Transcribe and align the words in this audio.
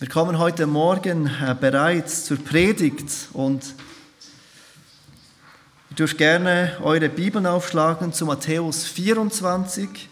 Wir 0.00 0.08
kommen 0.08 0.38
heute 0.38 0.68
Morgen 0.68 1.26
äh, 1.26 1.56
bereits 1.60 2.24
zur 2.24 2.36
Predigt 2.36 3.10
und 3.32 3.74
ihr 5.90 5.96
dürft 5.96 6.16
gerne 6.18 6.76
eure 6.84 7.08
Bibeln 7.08 7.46
aufschlagen 7.46 8.12
zu 8.12 8.24
Matthäus 8.24 8.84
24. 8.84 10.08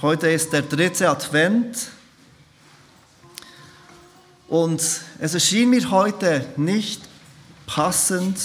Heute 0.00 0.28
ist 0.28 0.52
der 0.52 0.62
dritte 0.62 1.10
Advent 1.10 1.88
und 4.46 4.80
es 5.18 5.34
erschien 5.34 5.70
mir 5.70 5.90
heute 5.90 6.46
nicht 6.56 7.02
passend, 7.66 8.38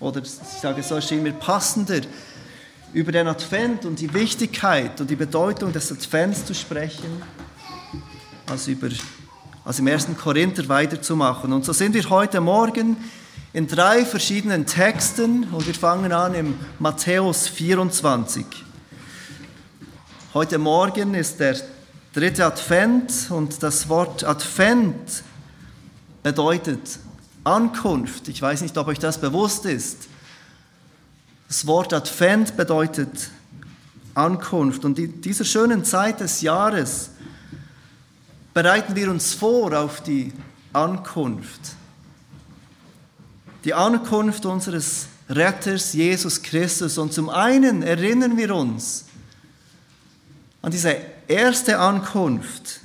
oder 0.00 0.20
ich 0.20 0.30
sage 0.30 0.82
so, 0.82 0.96
es 0.96 1.04
erschien 1.04 1.22
mir 1.22 1.32
passender, 1.32 2.00
über 2.92 3.12
den 3.12 3.26
Advent 3.26 3.84
und 3.84 4.00
die 4.00 4.12
Wichtigkeit 4.14 5.00
und 5.00 5.10
die 5.10 5.16
Bedeutung 5.16 5.72
des 5.72 5.92
Advents 5.92 6.44
zu 6.44 6.54
sprechen, 6.54 7.22
als, 8.46 8.66
über, 8.66 8.88
als 9.64 9.78
im 9.78 9.86
ersten 9.86 10.16
Korinther 10.16 10.68
weiterzumachen. 10.68 11.52
Und 11.52 11.64
so 11.64 11.72
sind 11.72 11.94
wir 11.94 12.08
heute 12.08 12.40
Morgen 12.40 12.96
in 13.52 13.66
drei 13.66 14.04
verschiedenen 14.04 14.66
Texten 14.66 15.44
und 15.44 15.66
wir 15.66 15.74
fangen 15.74 16.12
an 16.12 16.34
im 16.34 16.54
Matthäus 16.78 17.48
24. 17.48 18.44
Heute 20.34 20.58
Morgen 20.58 21.14
ist 21.14 21.40
der 21.40 21.56
dritte 22.14 22.46
Advent 22.46 23.30
und 23.30 23.62
das 23.62 23.88
Wort 23.88 24.24
Advent 24.24 25.22
bedeutet 26.22 26.98
Ankunft. 27.44 28.28
Ich 28.28 28.40
weiß 28.40 28.62
nicht, 28.62 28.76
ob 28.76 28.88
euch 28.88 28.98
das 28.98 29.18
bewusst 29.18 29.64
ist. 29.64 30.07
Das 31.48 31.66
Wort 31.66 31.94
Advent 31.94 32.58
bedeutet 32.58 33.30
Ankunft. 34.14 34.84
Und 34.84 34.98
in 34.98 35.22
dieser 35.22 35.46
schönen 35.46 35.82
Zeit 35.82 36.20
des 36.20 36.42
Jahres 36.42 37.10
bereiten 38.52 38.94
wir 38.94 39.10
uns 39.10 39.32
vor 39.32 39.72
auf 39.72 40.02
die 40.02 40.32
Ankunft. 40.74 41.60
Die 43.64 43.72
Ankunft 43.72 44.44
unseres 44.44 45.06
Retters 45.30 45.94
Jesus 45.94 46.42
Christus. 46.42 46.98
Und 46.98 47.14
zum 47.14 47.30
einen 47.30 47.82
erinnern 47.82 48.36
wir 48.36 48.54
uns 48.54 49.06
an 50.60 50.70
diese 50.70 50.96
erste 51.28 51.78
Ankunft. 51.78 52.80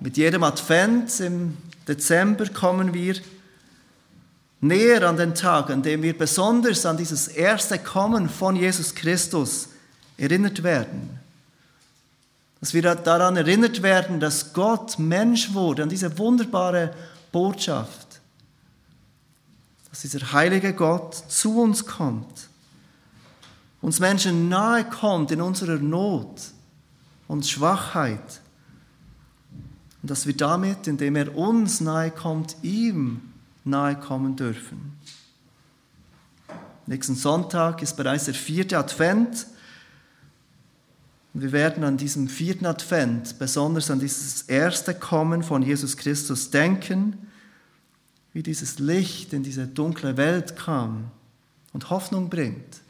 Mit 0.00 0.16
jedem 0.16 0.44
Advent 0.44 1.20
im 1.20 1.58
Dezember 1.86 2.48
kommen 2.48 2.94
wir 2.94 3.16
näher 4.60 5.08
an 5.08 5.16
den 5.16 5.34
Tag, 5.34 5.70
an 5.70 5.82
dem 5.82 6.02
wir 6.02 6.16
besonders 6.16 6.86
an 6.86 6.96
dieses 6.96 7.28
erste 7.28 7.78
Kommen 7.78 8.28
von 8.28 8.56
Jesus 8.56 8.94
Christus 8.94 9.68
erinnert 10.16 10.62
werden. 10.62 11.18
Dass 12.60 12.72
wir 12.72 12.82
daran 12.82 13.36
erinnert 13.36 13.82
werden, 13.82 14.18
dass 14.18 14.52
Gott 14.52 14.98
Mensch 14.98 15.52
wurde, 15.52 15.82
an 15.82 15.88
diese 15.88 16.16
wunderbare 16.18 16.94
Botschaft. 17.30 18.20
Dass 19.90 20.00
dieser 20.00 20.32
heilige 20.32 20.72
Gott 20.72 21.14
zu 21.14 21.60
uns 21.60 21.84
kommt, 21.84 22.48
uns 23.82 24.00
Menschen 24.00 24.48
nahe 24.48 24.84
kommt 24.84 25.30
in 25.30 25.40
unserer 25.40 25.76
Not 25.76 26.40
und 27.28 27.46
Schwachheit. 27.46 28.40
Und 30.02 30.10
dass 30.10 30.26
wir 30.26 30.36
damit, 30.36 30.86
indem 30.86 31.14
er 31.14 31.36
uns 31.36 31.80
nahe 31.80 32.10
kommt, 32.10 32.56
ihm 32.62 33.20
nahe 33.66 33.96
kommen 33.96 34.36
dürfen. 34.36 34.92
Nächsten 36.86 37.16
Sonntag 37.16 37.82
ist 37.82 37.96
bereits 37.96 38.26
der 38.26 38.34
vierte 38.34 38.78
Advent. 38.78 39.46
Wir 41.34 41.52
werden 41.52 41.82
an 41.82 41.96
diesem 41.96 42.28
vierten 42.28 42.64
Advent 42.64 43.38
besonders 43.38 43.90
an 43.90 43.98
dieses 43.98 44.42
erste 44.42 44.94
Kommen 44.94 45.42
von 45.42 45.62
Jesus 45.62 45.96
Christus 45.96 46.50
denken, 46.50 47.18
wie 48.32 48.42
dieses 48.42 48.78
Licht 48.78 49.32
in 49.32 49.42
diese 49.42 49.66
dunkle 49.66 50.16
Welt 50.16 50.56
kam 50.56 51.10
und 51.72 51.90
Hoffnung 51.90 52.30
bringt. 52.30 52.80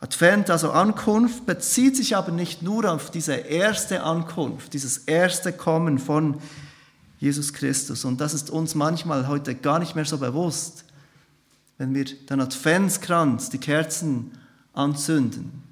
Advent, 0.00 0.50
also 0.50 0.72
Ankunft, 0.72 1.46
bezieht 1.46 1.96
sich 1.96 2.16
aber 2.16 2.32
nicht 2.32 2.62
nur 2.62 2.90
auf 2.90 3.10
diese 3.10 3.34
erste 3.34 4.02
Ankunft, 4.02 4.72
dieses 4.72 4.98
erste 4.98 5.52
Kommen 5.52 5.98
von 5.98 6.34
Jesus 6.34 6.69
Jesus 7.20 7.52
Christus. 7.52 8.04
Und 8.04 8.20
das 8.20 8.34
ist 8.34 8.50
uns 8.50 8.74
manchmal 8.74 9.28
heute 9.28 9.54
gar 9.54 9.78
nicht 9.78 9.94
mehr 9.94 10.06
so 10.06 10.18
bewusst, 10.18 10.84
wenn 11.78 11.94
wir 11.94 12.04
den 12.04 12.40
Adventskranz, 12.40 13.50
die 13.50 13.58
Kerzen 13.58 14.32
anzünden. 14.72 15.62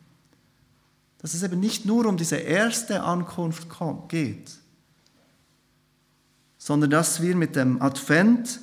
Dass 1.20 1.34
es 1.34 1.42
eben 1.42 1.58
nicht 1.58 1.86
nur 1.86 2.06
um 2.06 2.16
diese 2.16 2.36
erste 2.36 3.02
Ankunft 3.02 3.66
geht, 4.08 4.52
sondern 6.58 6.90
dass 6.90 7.22
wir 7.22 7.34
mit 7.34 7.56
dem 7.56 7.80
Advent 7.80 8.60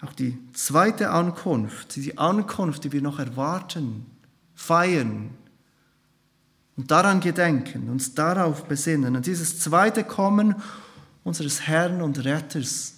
auch 0.00 0.12
die 0.12 0.36
zweite 0.52 1.10
Ankunft, 1.10 1.96
die 1.96 2.18
Ankunft, 2.18 2.84
die 2.84 2.92
wir 2.92 3.02
noch 3.02 3.18
erwarten, 3.18 4.06
feiern 4.54 5.30
und 6.76 6.90
daran 6.90 7.20
gedenken, 7.20 7.88
uns 7.88 8.14
darauf 8.14 8.64
besinnen. 8.64 9.16
Und 9.16 9.26
dieses 9.26 9.60
zweite 9.60 10.04
Kommen 10.04 10.56
unseres 11.24 11.62
Herrn 11.62 12.02
und 12.02 12.24
Retters, 12.24 12.94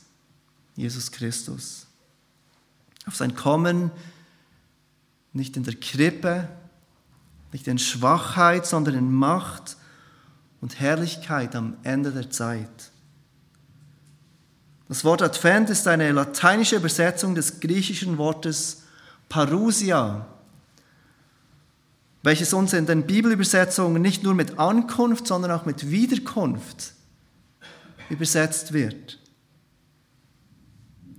Jesus 0.77 1.11
Christus. 1.11 1.87
Auf 3.07 3.17
sein 3.17 3.35
Kommen 3.35 3.91
nicht 5.33 5.57
in 5.57 5.65
der 5.65 5.75
Krippe, 5.75 6.49
nicht 7.53 7.67
in 7.67 7.79
Schwachheit, 7.79 8.67
sondern 8.67 8.95
in 8.95 9.13
Macht 9.13 9.77
und 10.61 10.81
Herrlichkeit 10.81 11.55
am 11.57 11.77
Ende 11.83 12.13
der 12.13 12.31
Zeit. 12.31 12.91
Das 14.89 15.05
Wort 15.05 15.23
Advent 15.23 15.71
ist 15.71 15.87
eine 15.87 16.11
lateinische 16.11 16.77
Übersetzung 16.77 17.35
des 17.35 17.61
griechischen 17.61 18.19
Wortes 18.19 18.83
Parousia, 19.29 20.27
welches 22.23 22.53
uns 22.53 22.73
in 22.73 22.87
den 22.87 23.07
Bibelübersetzungen 23.07 24.03
nicht 24.03 24.25
nur 24.25 24.35
mit 24.35 24.59
Ankunft, 24.59 25.27
sondern 25.27 25.53
auch 25.53 25.65
mit 25.65 25.91
Wiederkunft 25.91 26.93
übersetzt 28.11 28.73
wird. 28.73 29.19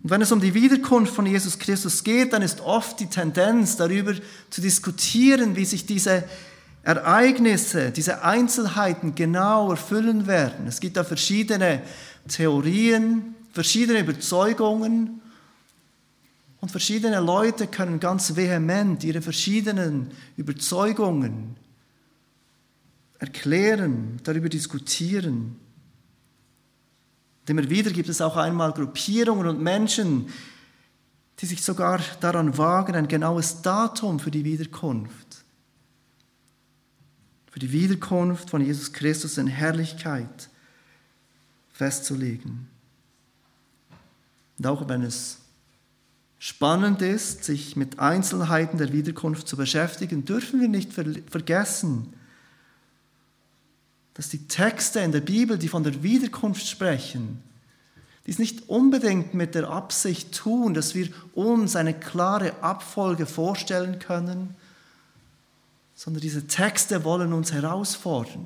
Und 0.04 0.10
wenn 0.10 0.22
es 0.22 0.32
um 0.32 0.42
die 0.42 0.54
Wiederkunft 0.54 1.14
von 1.14 1.26
Jesus 1.26 1.60
Christus 1.60 2.04
geht, 2.04 2.34
dann 2.34 2.42
ist 2.42 2.62
oft 2.62 3.00
die 3.00 3.08
Tendenz 3.08 3.78
darüber 3.78 4.14
zu 4.50 4.62
diskutieren, 4.62 5.56
wie 5.56 5.66
sich 5.66 5.86
diese 5.86 6.24
Ereignisse, 6.84 7.92
diese 7.92 8.24
Einzelheiten 8.24 9.14
genau 9.14 9.70
erfüllen 9.70 10.26
werden. 10.26 10.66
Es 10.68 10.80
gibt 10.80 10.98
da 10.98 11.04
verschiedene 11.04 11.84
Theorien, 12.28 13.36
verschiedene 13.54 14.00
Überzeugungen 14.00 15.22
und 16.62 16.72
verschiedene 16.72 17.20
Leute 17.20 17.68
können 17.68 18.00
ganz 18.00 18.36
vehement 18.36 19.04
ihre 19.04 19.22
verschiedenen 19.22 20.12
Überzeugungen 20.38 21.56
erklären, 23.20 24.20
darüber 24.24 24.50
diskutieren. 24.50 25.58
Immer 27.48 27.70
wieder 27.70 27.92
gibt 27.92 28.10
es 28.10 28.22
auch 28.22 28.38
einmal 28.38 28.72
Gruppierungen 28.72 29.48
und 29.48 29.62
Menschen, 29.62 30.30
die 31.40 31.46
sich 31.46 31.64
sogar 31.64 32.00
daran 32.20 32.58
wagen, 32.58 32.96
ein 32.96 33.08
genaues 33.08 33.62
Datum 33.62 34.20
für 34.20 34.32
die 34.32 34.46
Wiederkunft, 34.46 35.44
für 37.50 37.60
die 37.60 37.72
Wiederkunft 37.72 38.50
von 38.50 38.64
Jesus 38.64 38.94
Christus 38.94 39.38
in 39.38 39.48
Herrlichkeit 39.48 40.50
festzulegen. 41.74 42.68
Und 44.60 44.68
auch 44.68 44.88
wenn 44.88 45.02
es 45.02 45.40
spannend 46.38 47.02
ist, 47.02 47.44
sich 47.44 47.76
mit 47.76 48.00
Einzelheiten 48.00 48.78
der 48.78 48.94
Wiederkunft 48.94 49.48
zu 49.48 49.58
beschäftigen, 49.58 50.26
dürfen 50.26 50.62
wir 50.62 50.68
nicht 50.68 50.94
vergessen, 50.94 52.14
dass 54.22 54.30
die 54.30 54.48
Texte 54.48 55.00
in 55.00 55.12
der 55.12 55.22
Bibel, 55.22 55.58
die 55.58 55.68
von 55.68 55.84
der 55.84 56.04
Wiederkunft 56.04 56.68
sprechen, 56.68 57.42
dies 58.28 58.38
nicht 58.38 58.70
unbedingt 58.70 59.34
mit 59.34 59.56
der 59.56 59.68
Absicht 59.68 60.32
tun, 60.32 60.76
dass 60.76 60.94
wir 60.94 61.10
uns 61.34 61.76
eine 61.76 61.96
klare 61.96 62.62
Abfolge 62.62 63.26
vorstellen 63.26 63.98
können, 63.98 64.54
sondern 65.96 66.22
diese 66.22 66.46
Texte 66.46 67.04
wollen 67.04 67.34
uns 67.34 67.52
herausfordern. 67.52 68.46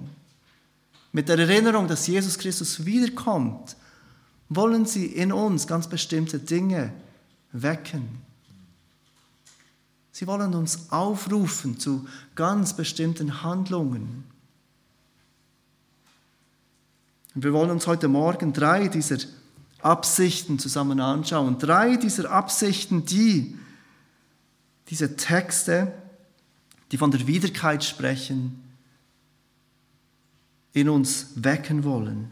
Mit 1.12 1.28
der 1.28 1.40
Erinnerung, 1.40 1.90
dass 1.90 2.08
Jesus 2.08 2.38
Christus 2.38 2.86
wiederkommt, 2.86 3.76
wollen 4.48 4.86
sie 4.86 5.08
in 5.08 5.34
uns 5.34 5.68
ganz 5.68 5.90
bestimmte 5.90 6.40
Dinge 6.40 6.94
wecken. 7.52 8.08
Sie 10.14 10.26
wollen 10.26 10.54
uns 10.54 10.90
aufrufen 10.90 11.78
zu 11.78 12.08
ganz 12.34 12.78
bestimmten 12.78 13.44
Handlungen. 13.44 14.35
Und 17.36 17.44
wir 17.44 17.54
wollen 17.54 17.70
uns 17.70 17.86
heute 17.86 18.08
Morgen 18.08 18.54
drei 18.54 18.88
dieser 18.88 19.18
Absichten 19.82 20.58
zusammen 20.58 21.02
anschauen. 21.02 21.60
Drei 21.60 21.98
dieser 21.98 22.32
Absichten, 22.32 23.06
die 23.06 23.58
diese 24.90 25.18
Texte, 25.18 25.92
die 26.92 26.98
von 26.98 27.12
der 27.12 27.28
Wiederkeit 27.28 27.84
sprechen, 27.84 28.64
in 30.74 30.90
uns 30.90 31.28
wecken 31.36 31.84
wollen. 31.84 32.32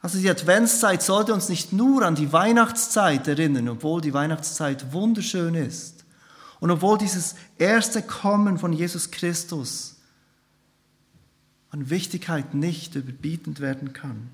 Also 0.00 0.18
die 0.18 0.28
Adventszeit 0.28 1.02
sollte 1.02 1.32
uns 1.32 1.48
nicht 1.48 1.72
nur 1.72 2.02
an 2.02 2.14
die 2.14 2.32
Weihnachtszeit 2.32 3.26
erinnern, 3.26 3.70
obwohl 3.70 4.02
die 4.02 4.12
Weihnachtszeit 4.12 4.92
wunderschön 4.92 5.54
ist 5.54 6.04
und 6.60 6.70
obwohl 6.70 6.98
dieses 6.98 7.36
erste 7.56 8.02
Kommen 8.02 8.58
von 8.58 8.74
Jesus 8.74 9.10
Christus 9.10 9.93
an 11.74 11.90
Wichtigkeit 11.90 12.54
nicht 12.54 12.94
überbietend 12.94 13.58
werden 13.58 13.92
kann. 13.92 14.30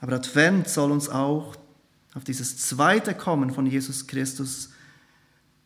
Aber 0.00 0.14
Advent 0.14 0.68
soll 0.68 0.90
uns 0.90 1.08
auch 1.08 1.54
auf 2.14 2.24
dieses 2.24 2.58
zweite 2.58 3.14
Kommen 3.14 3.52
von 3.52 3.64
Jesus 3.64 4.08
Christus 4.08 4.70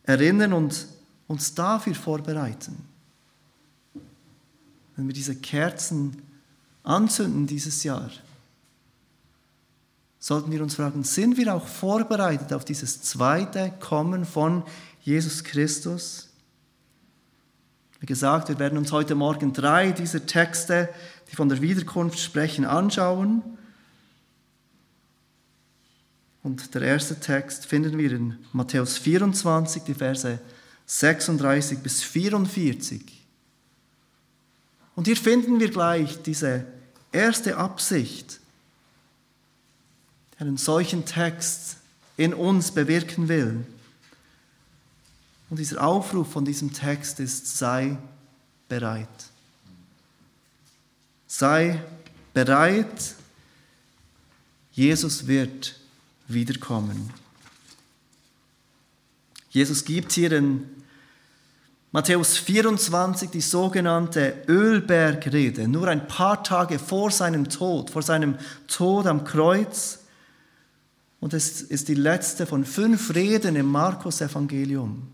erinnern 0.03 0.53
und 0.53 0.85
uns 1.25 1.55
dafür 1.55 1.95
vorbereiten. 1.95 2.85
Wenn 4.95 5.07
wir 5.07 5.13
diese 5.15 5.35
Kerzen 5.35 6.21
anzünden 6.83 7.47
dieses 7.47 7.83
Jahr, 7.83 8.11
sollten 10.19 10.51
wir 10.51 10.61
uns 10.61 10.75
fragen, 10.75 11.03
sind 11.03 11.35
wir 11.35 11.51
auch 11.51 11.65
vorbereitet 11.65 12.53
auf 12.53 12.63
dieses 12.63 13.01
zweite 13.01 13.73
Kommen 13.79 14.23
von 14.23 14.61
Jesus 15.01 15.43
Christus? 15.43 16.29
Wie 18.03 18.07
gesagt, 18.07 18.49
wir 18.49 18.59
werden 18.59 18.77
uns 18.77 18.91
heute 18.91 19.15
Morgen 19.15 19.53
drei 19.53 19.93
dieser 19.93 20.25
Texte, 20.25 20.89
die 21.31 21.37
von 21.37 21.47
der 21.47 21.61
Wiederkunft 21.61 22.19
sprechen, 22.19 22.65
anschauen. 22.65 23.41
Und 26.43 26.75
der 26.75 26.81
erste 26.81 27.17
Text 27.17 27.65
finden 27.65 27.97
wir 27.97 28.11
in 28.11 28.37
Matthäus 28.51 28.97
24, 28.97 29.83
die 29.83 29.93
Verse 29.93 30.37
36 30.85 31.79
bis 31.79 32.03
44. 32.03 33.25
Und 34.97 35.07
hier 35.07 35.15
finden 35.15 35.61
wir 35.61 35.71
gleich 35.71 36.21
diese 36.23 36.65
erste 37.13 37.55
Absicht, 37.55 38.41
die 40.33 40.41
einen 40.41 40.57
solchen 40.57 41.05
Text 41.05 41.77
in 42.17 42.33
uns 42.33 42.71
bewirken 42.71 43.29
will. 43.29 43.63
Und 45.53 45.59
dieser 45.59 45.83
Aufruf 45.83 46.31
von 46.31 46.45
diesem 46.45 46.73
Text 46.73 47.19
ist, 47.19 47.59
sei 47.59 47.95
bereit. 48.67 49.07
Sei 51.27 51.79
bereit, 52.33 53.13
Jesus 54.71 55.27
wird 55.27 55.79
wiederkommen. 56.27 57.11
Jesus 59.51 59.85
gibt 59.85 60.13
hier 60.13 60.31
in 60.31 60.67
Matthäus 61.91 62.35
24 62.39 63.29
die 63.29 63.39
sogenannte 63.39 64.45
Ölbergrede, 64.47 65.67
nur 65.67 65.87
ein 65.87 66.07
paar 66.07 66.43
Tage 66.43 66.79
vor 66.79 67.11
seinem 67.11 67.47
Tod, 67.47 67.91
vor 67.91 68.01
seinem 68.01 68.39
Tod 68.65 69.05
am 69.05 69.23
Kreuz. 69.23 69.99
Und 71.19 71.35
es 71.35 71.61
ist 71.61 71.89
die 71.89 71.93
letzte 71.93 72.47
von 72.47 72.65
fünf 72.65 73.13
Reden 73.13 73.55
im 73.55 73.67
Markus-Evangelium. 73.67 75.12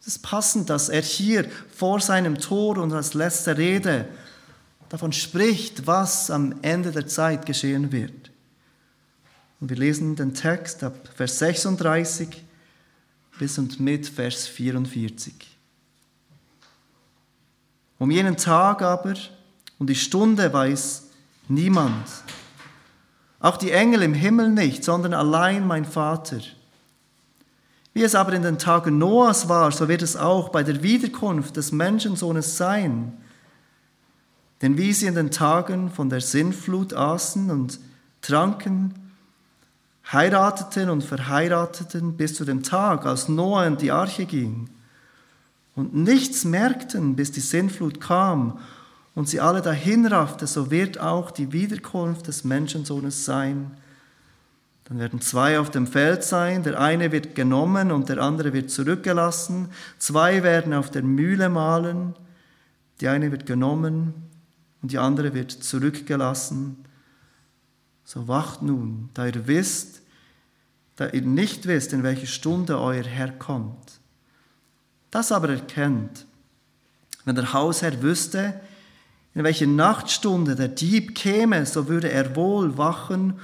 Es 0.00 0.06
ist 0.06 0.22
passend, 0.22 0.70
dass 0.70 0.88
er 0.88 1.02
hier 1.02 1.48
vor 1.74 2.00
seinem 2.00 2.38
Tod 2.38 2.78
und 2.78 2.92
als 2.92 3.14
letzte 3.14 3.56
Rede 3.58 4.08
davon 4.88 5.12
spricht, 5.12 5.86
was 5.86 6.30
am 6.30 6.54
Ende 6.62 6.90
der 6.90 7.06
Zeit 7.06 7.44
geschehen 7.46 7.92
wird. 7.92 8.30
Und 9.60 9.68
wir 9.68 9.76
lesen 9.76 10.16
den 10.16 10.34
Text 10.34 10.82
ab 10.82 10.96
Vers 11.14 11.38
36 11.38 12.44
bis 13.38 13.58
und 13.58 13.78
mit 13.78 14.08
Vers 14.08 14.46
44. 14.46 15.34
Um 17.98 18.10
jenen 18.10 18.38
Tag 18.38 18.80
aber 18.80 19.14
und 19.78 19.88
die 19.90 19.94
Stunde 19.94 20.50
weiß 20.50 21.04
niemand. 21.48 22.06
Auch 23.38 23.58
die 23.58 23.70
Engel 23.70 24.02
im 24.02 24.14
Himmel 24.14 24.50
nicht, 24.50 24.82
sondern 24.82 25.12
allein 25.12 25.66
mein 25.66 25.84
Vater. 25.84 26.40
Wie 27.92 28.02
es 28.02 28.14
aber 28.14 28.32
in 28.32 28.42
den 28.42 28.58
Tagen 28.58 28.98
Noahs 28.98 29.48
war, 29.48 29.72
so 29.72 29.88
wird 29.88 30.02
es 30.02 30.16
auch 30.16 30.50
bei 30.50 30.62
der 30.62 30.82
Wiederkunft 30.82 31.56
des 31.56 31.72
Menschensohnes 31.72 32.56
sein. 32.56 33.12
Denn 34.62 34.76
wie 34.76 34.92
sie 34.92 35.06
in 35.06 35.14
den 35.14 35.30
Tagen 35.30 35.90
von 35.90 36.08
der 36.08 36.20
Sinnflut 36.20 36.92
aßen 36.92 37.50
und 37.50 37.80
tranken, 38.20 38.94
heirateten 40.12 40.90
und 40.90 41.02
verheirateten 41.02 42.16
bis 42.16 42.34
zu 42.34 42.44
dem 42.44 42.62
Tag, 42.62 43.06
als 43.06 43.28
Noah 43.28 43.66
in 43.66 43.76
die 43.76 43.90
Arche 43.90 44.26
ging, 44.26 44.68
und 45.76 45.94
nichts 45.94 46.44
merkten, 46.44 47.16
bis 47.16 47.32
die 47.32 47.40
Sintflut 47.40 48.00
kam 48.00 48.58
und 49.14 49.28
sie 49.28 49.40
alle 49.40 49.62
dahinraffte, 49.62 50.46
so 50.46 50.70
wird 50.70 50.98
auch 51.00 51.30
die 51.30 51.52
Wiederkunft 51.52 52.26
des 52.26 52.44
Menschensohnes 52.44 53.24
sein. 53.24 53.70
Dann 54.90 54.98
werden 54.98 55.20
zwei 55.20 55.60
auf 55.60 55.70
dem 55.70 55.86
Feld 55.86 56.24
sein, 56.24 56.64
der 56.64 56.80
eine 56.80 57.12
wird 57.12 57.36
genommen 57.36 57.92
und 57.92 58.08
der 58.08 58.18
andere 58.18 58.52
wird 58.52 58.72
zurückgelassen. 58.72 59.68
Zwei 59.98 60.42
werden 60.42 60.74
auf 60.74 60.90
der 60.90 61.04
Mühle 61.04 61.48
mahlen, 61.48 62.16
die 63.00 63.06
eine 63.06 63.30
wird 63.30 63.46
genommen 63.46 64.14
und 64.82 64.90
die 64.90 64.98
andere 64.98 65.32
wird 65.32 65.52
zurückgelassen. 65.52 66.84
So 68.04 68.26
wacht 68.26 68.62
nun, 68.62 69.10
da 69.14 69.26
ihr 69.26 69.46
wisst, 69.46 70.02
da 70.96 71.08
ihr 71.10 71.22
nicht 71.22 71.68
wisst, 71.68 71.92
in 71.92 72.02
welche 72.02 72.26
Stunde 72.26 72.80
euer 72.80 73.04
Herr 73.04 73.30
kommt. 73.30 74.00
Das 75.12 75.30
aber 75.30 75.50
erkennt, 75.50 76.26
wenn 77.24 77.36
der 77.36 77.52
Hausherr 77.52 78.02
wüsste, 78.02 78.60
in 79.36 79.44
welche 79.44 79.68
Nachtstunde 79.68 80.56
der 80.56 80.66
Dieb 80.66 81.14
käme, 81.14 81.64
so 81.64 81.86
würde 81.86 82.10
er 82.10 82.34
wohl 82.34 82.76
wachen 82.76 83.38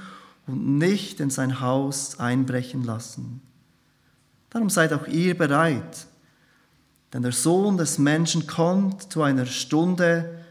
und 0.47 0.77
nicht 0.77 1.19
in 1.19 1.29
sein 1.29 1.59
Haus 1.59 2.19
einbrechen 2.19 2.83
lassen. 2.83 3.41
Darum 4.49 4.69
seid 4.69 4.93
auch 4.93 5.07
ihr 5.07 5.37
bereit, 5.37 6.07
denn 7.13 7.21
der 7.21 7.33
Sohn 7.33 7.77
des 7.77 7.97
Menschen 7.97 8.47
kommt 8.47 9.11
zu 9.11 9.21
einer 9.21 9.45
Stunde, 9.45 10.43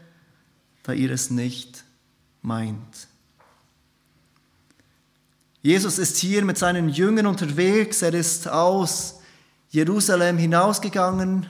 da 0.83 0.93
ihr 0.93 1.11
es 1.11 1.29
nicht 1.31 1.83
meint. 2.41 3.07
Jesus 5.61 5.97
ist 5.97 6.17
hier 6.17 6.45
mit 6.45 6.57
seinen 6.57 6.89
Jüngern 6.89 7.25
unterwegs, 7.25 8.01
er 8.01 8.13
ist 8.13 8.47
aus 8.47 9.19
Jerusalem 9.69 10.37
hinausgegangen 10.37 11.47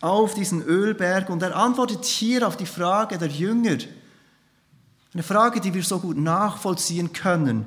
auf 0.00 0.34
diesen 0.34 0.62
Ölberg 0.62 1.30
und 1.30 1.42
er 1.42 1.54
antwortet 1.54 2.04
hier 2.04 2.46
auf 2.46 2.56
die 2.56 2.66
Frage 2.66 3.16
der 3.16 3.28
Jünger. 3.28 3.78
Eine 5.14 5.22
Frage, 5.22 5.60
die 5.60 5.72
wir 5.72 5.82
so 5.82 6.00
gut 6.00 6.18
nachvollziehen 6.18 7.12
können. 7.12 7.66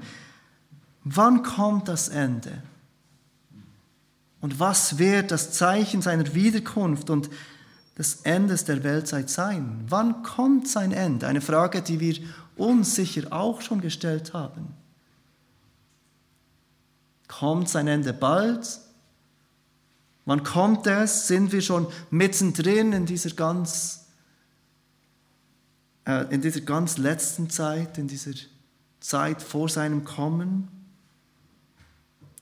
Wann 1.03 1.43
kommt 1.43 1.87
das 1.87 2.09
Ende? 2.09 2.61
Und 4.41 4.59
was 4.59 4.97
wird 4.97 5.31
das 5.31 5.53
Zeichen 5.53 6.01
seiner 6.01 6.33
Wiederkunft 6.33 7.09
und 7.09 7.29
des 7.97 8.21
Endes 8.21 8.65
der 8.65 8.83
Weltzeit 8.83 9.29
sein? 9.29 9.85
Wann 9.87 10.23
kommt 10.23 10.67
sein 10.67 10.91
Ende? 10.91 11.25
Eine 11.25 11.41
Frage, 11.41 11.81
die 11.81 11.99
wir 11.99 12.17
uns 12.57 12.95
sicher 12.95 13.31
auch 13.31 13.61
schon 13.61 13.81
gestellt 13.81 14.33
haben. 14.33 14.67
Kommt 17.27 17.69
sein 17.69 17.87
Ende 17.87 18.13
bald? 18.13 18.79
Wann 20.25 20.43
kommt 20.43 20.85
es? 20.87 21.27
Sind 21.27 21.51
wir 21.53 21.61
schon 21.61 21.87
mittendrin 22.09 22.91
in 22.91 23.05
dieser 23.05 23.29
ganz, 23.31 24.06
in 26.29 26.41
dieser 26.41 26.61
ganz 26.61 26.97
letzten 26.97 27.49
Zeit, 27.49 27.97
in 27.97 28.07
dieser 28.07 28.31
Zeit 29.01 29.41
vor 29.41 29.67
seinem 29.67 30.05
Kommen? 30.05 30.69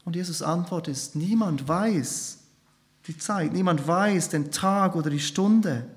Und 0.03 0.15
Jesus 0.15 0.43
Antwort 0.43 0.87
ist, 0.87 1.15
niemand 1.15 1.67
weiß 1.67 2.37
die 3.07 3.17
Zeit, 3.17 3.53
niemand 3.53 3.87
weiß 3.87 4.29
den 4.29 4.51
Tag 4.51 4.95
oder 4.95 5.09
die 5.09 5.19
Stunde. 5.19 5.87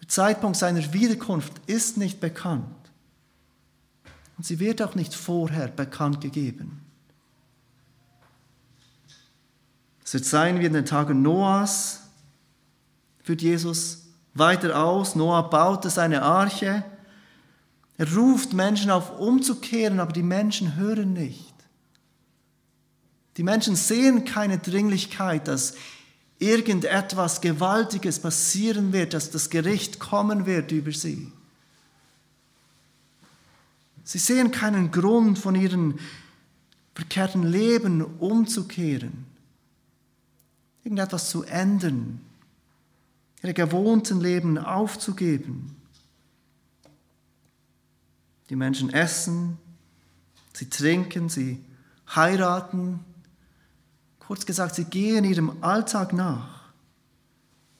Der 0.00 0.08
Zeitpunkt 0.08 0.56
seiner 0.56 0.92
Wiederkunft 0.92 1.52
ist 1.66 1.96
nicht 1.96 2.20
bekannt. 2.20 2.64
Und 4.36 4.46
sie 4.46 4.60
wird 4.60 4.80
auch 4.80 4.94
nicht 4.94 5.14
vorher 5.14 5.66
bekannt 5.66 6.20
gegeben. 6.20 6.82
Es 10.04 10.14
wird 10.14 10.24
sein 10.24 10.60
wie 10.60 10.66
in 10.66 10.72
den 10.72 10.84
Tagen 10.84 11.22
Noahs, 11.22 12.02
führt 13.24 13.42
Jesus 13.42 14.05
weiter 14.38 14.82
aus. 14.82 15.14
Noah 15.14 15.48
baute 15.48 15.90
seine 15.90 16.22
Arche. 16.22 16.84
Er 17.98 18.14
ruft 18.14 18.52
Menschen 18.52 18.90
auf, 18.90 19.18
umzukehren, 19.18 20.00
aber 20.00 20.12
die 20.12 20.22
Menschen 20.22 20.76
hören 20.76 21.12
nicht. 21.12 21.54
Die 23.36 23.42
Menschen 23.42 23.76
sehen 23.76 24.24
keine 24.24 24.58
Dringlichkeit, 24.58 25.48
dass 25.48 25.74
irgendetwas 26.38 27.40
Gewaltiges 27.40 28.18
passieren 28.18 28.92
wird, 28.92 29.14
dass 29.14 29.30
das 29.30 29.50
Gericht 29.50 29.98
kommen 29.98 30.46
wird 30.46 30.72
über 30.72 30.92
sie. 30.92 31.32
Sie 34.04 34.18
sehen 34.18 34.50
keinen 34.50 34.90
Grund 34.90 35.38
von 35.38 35.54
ihren 35.54 35.98
verkehrten 36.94 37.42
Leben 37.42 38.02
umzukehren, 38.18 39.26
irgendetwas 40.84 41.28
zu 41.28 41.42
ändern, 41.42 42.20
ihre 43.46 43.54
gewohnten 43.54 44.20
Leben 44.20 44.58
aufzugeben. 44.58 45.76
Die 48.50 48.56
Menschen 48.56 48.90
essen, 48.92 49.56
sie 50.52 50.68
trinken, 50.68 51.28
sie 51.28 51.64
heiraten. 52.14 53.00
Kurz 54.18 54.46
gesagt, 54.46 54.74
sie 54.74 54.84
gehen 54.84 55.24
ihrem 55.24 55.62
Alltag 55.62 56.12
nach. 56.12 56.64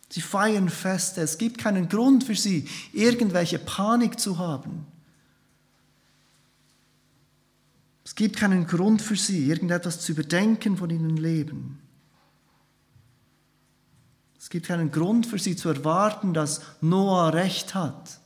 Sie 0.09 0.21
feiern 0.21 0.69
Feste. 0.69 1.21
Es 1.21 1.37
gibt 1.37 1.59
keinen 1.59 1.89
Grund 1.89 2.23
für 2.23 2.37
sie, 2.37 2.69
irgendwelche 2.93 3.59
Panik 3.59 4.21
zu 4.21 4.39
haben. 4.39 4.87
Es 8.05 8.15
gibt 8.15 8.37
keinen 8.37 8.69
Grund 8.69 9.03
für 9.03 9.17
sie, 9.17 9.49
irgendetwas 9.49 10.01
zu 10.01 10.13
überdenken 10.13 10.77
von 10.77 10.91
ihrem 10.91 11.17
Leben. 11.17 11.81
Es 14.47 14.51
gibt 14.51 14.67
keinen 14.67 14.93
Grund 14.93 15.27
für 15.27 15.41
sie 15.41 15.57
zu 15.57 15.69
erwarten, 15.71 16.33
dass 16.33 16.61
Noah 16.81 17.31
recht 17.31 17.75
hat. 17.75 18.21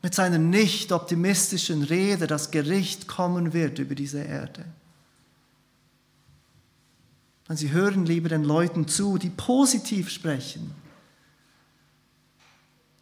Mit 0.00 0.14
seiner 0.14 0.38
nicht 0.38 0.92
optimistischen 0.92 1.82
Rede, 1.82 2.28
dass 2.28 2.52
Gericht 2.52 3.08
kommen 3.08 3.52
wird 3.52 3.80
über 3.80 3.96
diese 3.96 4.22
Erde. 4.22 4.64
Und 7.48 7.56
sie 7.56 7.72
hören 7.72 8.06
lieber 8.06 8.28
den 8.28 8.44
Leuten 8.44 8.86
zu, 8.86 9.18
die 9.18 9.28
positiv 9.28 10.08
sprechen. 10.08 10.72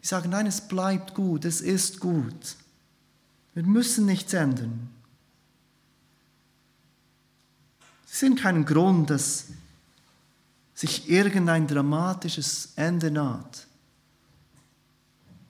Die 0.02 0.06
sagen, 0.06 0.30
nein, 0.30 0.46
es 0.46 0.62
bleibt 0.62 1.12
gut, 1.14 1.44
es 1.44 1.60
ist 1.60 2.00
gut. 2.00 2.56
Wir 3.52 3.62
müssen 3.62 4.06
nichts 4.06 4.32
ändern. 4.32 4.88
Sie 8.06 8.16
sind 8.16 8.40
keinen 8.40 8.64
Grund, 8.64 9.10
dass 9.10 9.48
sich 10.78 11.10
irgendein 11.10 11.66
dramatisches 11.66 12.74
Ende 12.76 13.10
naht 13.10 13.66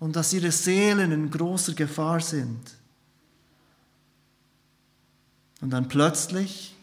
und 0.00 0.16
dass 0.16 0.32
ihre 0.32 0.50
Seelen 0.50 1.12
in 1.12 1.30
großer 1.30 1.75
Gefahr 1.75 2.20
sind. 2.20 2.75
Und 5.61 5.68
dann 5.68 5.87
plötzlich, 5.87 6.75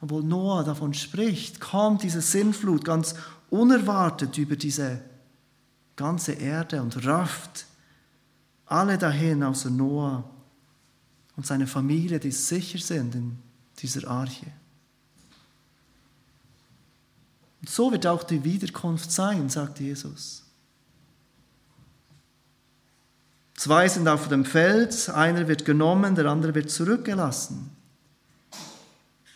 obwohl 0.00 0.24
Noah 0.24 0.64
davon 0.64 0.92
spricht, 0.92 1.60
kommt 1.60 2.02
diese 2.02 2.20
Sinnflut 2.20 2.84
ganz 2.84 3.14
unerwartet 3.48 4.38
über 4.38 4.56
diese 4.56 5.00
ganze 5.94 6.32
Erde 6.32 6.82
und 6.82 7.06
rafft 7.06 7.64
alle 8.66 8.98
dahin 8.98 9.44
außer 9.44 9.70
Noah 9.70 10.28
und 11.36 11.46
seine 11.46 11.68
Familie, 11.68 12.18
die 12.18 12.32
sicher 12.32 12.80
sind 12.80 13.14
in 13.14 13.38
dieser 13.78 14.10
Arche. 14.10 14.46
So 17.70 17.92
wird 17.92 18.06
auch 18.06 18.22
die 18.22 18.42
Wiederkunft 18.44 19.12
sein, 19.12 19.50
sagt 19.50 19.78
Jesus. 19.78 20.42
Zwei 23.56 23.86
sind 23.88 24.08
auf 24.08 24.28
dem 24.28 24.46
Feld, 24.46 25.10
einer 25.10 25.46
wird 25.48 25.66
genommen, 25.66 26.14
der 26.14 26.26
andere 26.26 26.54
wird 26.54 26.70
zurückgelassen. 26.70 27.70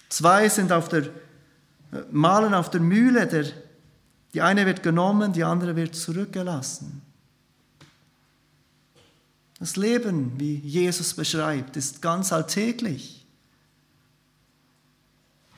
Zwei 0.09 0.49
sind 0.49 0.73
auf 0.73 0.89
der, 0.89 1.11
malen 2.11 2.55
auf 2.55 2.71
der 2.71 2.81
Mühle, 2.81 3.27
der, 3.27 3.45
die 4.33 4.41
eine 4.41 4.65
wird 4.65 4.83
genommen, 4.83 5.35
die 5.35 5.45
andere 5.45 5.77
wird 5.77 5.95
zurückgelassen. 5.95 7.03
Das 9.59 9.77
Leben, 9.77 10.41
wie 10.41 10.55
Jesus 10.57 11.12
beschreibt, 11.12 11.77
ist 11.77 12.01
ganz 12.01 12.33
alltäglich. 12.33 13.22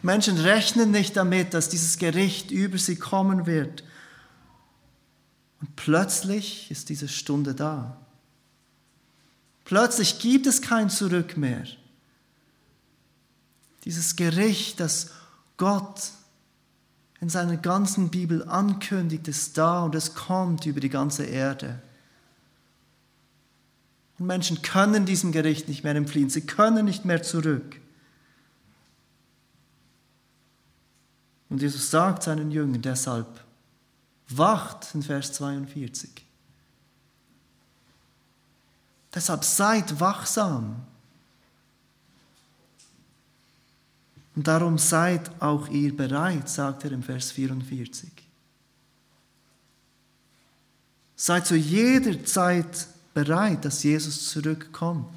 Menschen 0.04 0.36
rechnen 0.36 0.90
nicht 0.90 1.16
damit, 1.16 1.54
dass 1.54 1.70
dieses 1.70 1.96
Gericht 1.96 2.50
über 2.50 2.76
sie 2.76 2.96
kommen 2.96 3.46
wird. 3.46 3.84
Und 5.62 5.76
plötzlich 5.76 6.70
ist 6.70 6.90
diese 6.90 7.08
Stunde 7.08 7.54
da. 7.54 7.96
Plötzlich 9.64 10.18
gibt 10.18 10.46
es 10.46 10.60
kein 10.60 10.90
Zurück 10.90 11.38
mehr. 11.38 11.64
Dieses 13.86 14.14
Gericht, 14.16 14.78
das 14.78 15.10
Gott 15.56 16.10
in 17.22 17.30
seiner 17.30 17.56
ganzen 17.56 18.10
Bibel 18.10 18.46
ankündigt, 18.46 19.26
ist 19.26 19.56
da 19.56 19.84
und 19.84 19.94
es 19.94 20.14
kommt 20.14 20.66
über 20.66 20.80
die 20.80 20.90
ganze 20.90 21.24
Erde. 21.24 21.80
Und 24.18 24.26
Menschen 24.26 24.60
können 24.60 25.06
diesem 25.06 25.32
Gericht 25.32 25.66
nicht 25.66 25.82
mehr 25.82 25.94
entfliehen, 25.94 26.28
sie 26.28 26.42
können 26.42 26.84
nicht 26.84 27.06
mehr 27.06 27.22
zurück. 27.22 27.80
Und 31.48 31.62
Jesus 31.62 31.90
sagt 31.90 32.22
seinen 32.22 32.50
Jüngern 32.50 32.82
deshalb, 32.82 33.44
wacht 34.28 34.94
in 34.94 35.02
Vers 35.02 35.32
42. 35.34 36.10
Deshalb 39.14 39.44
seid 39.44 40.00
wachsam. 40.00 40.82
Und 44.34 44.48
darum 44.48 44.78
seid 44.78 45.30
auch 45.40 45.68
ihr 45.68 45.96
bereit, 45.96 46.48
sagt 46.48 46.84
er 46.84 46.92
im 46.92 47.02
Vers 47.02 47.30
44. 47.30 48.10
Seid 51.14 51.46
zu 51.46 51.54
jeder 51.54 52.24
Zeit 52.24 52.88
bereit, 53.14 53.64
dass 53.64 53.84
Jesus 53.84 54.30
zurückkommt. 54.30 55.12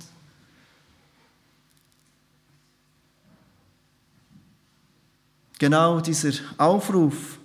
Genau 5.60 6.00
dieser 6.00 6.32
Aufruf, 6.58 7.40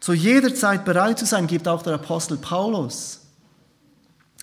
zu 0.00 0.12
jeder 0.12 0.54
Zeit 0.54 0.84
bereit 0.84 1.18
zu 1.18 1.24
sein, 1.24 1.46
gibt 1.46 1.66
auch 1.68 1.82
der 1.82 1.94
Apostel 1.94 2.36
Paulus 2.36 3.20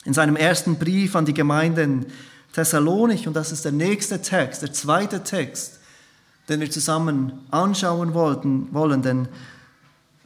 in 0.06 0.14
seinem 0.14 0.36
ersten 0.36 0.78
Brief 0.78 1.16
an 1.16 1.26
die 1.26 1.34
Gemeinde 1.34 1.84
in 1.84 2.06
Thessalonich. 2.54 3.28
Und 3.28 3.36
das 3.36 3.52
ist 3.52 3.66
der 3.66 3.72
nächste 3.72 4.22
Text, 4.22 4.62
der 4.62 4.74
zweite 4.74 5.24
Text, 5.24 5.80
den 6.50 6.62
wir 6.62 6.72
zusammen 6.72 7.34
anschauen 7.52 8.14
wollten, 8.14 8.74
wollen, 8.74 9.02
den 9.02 9.28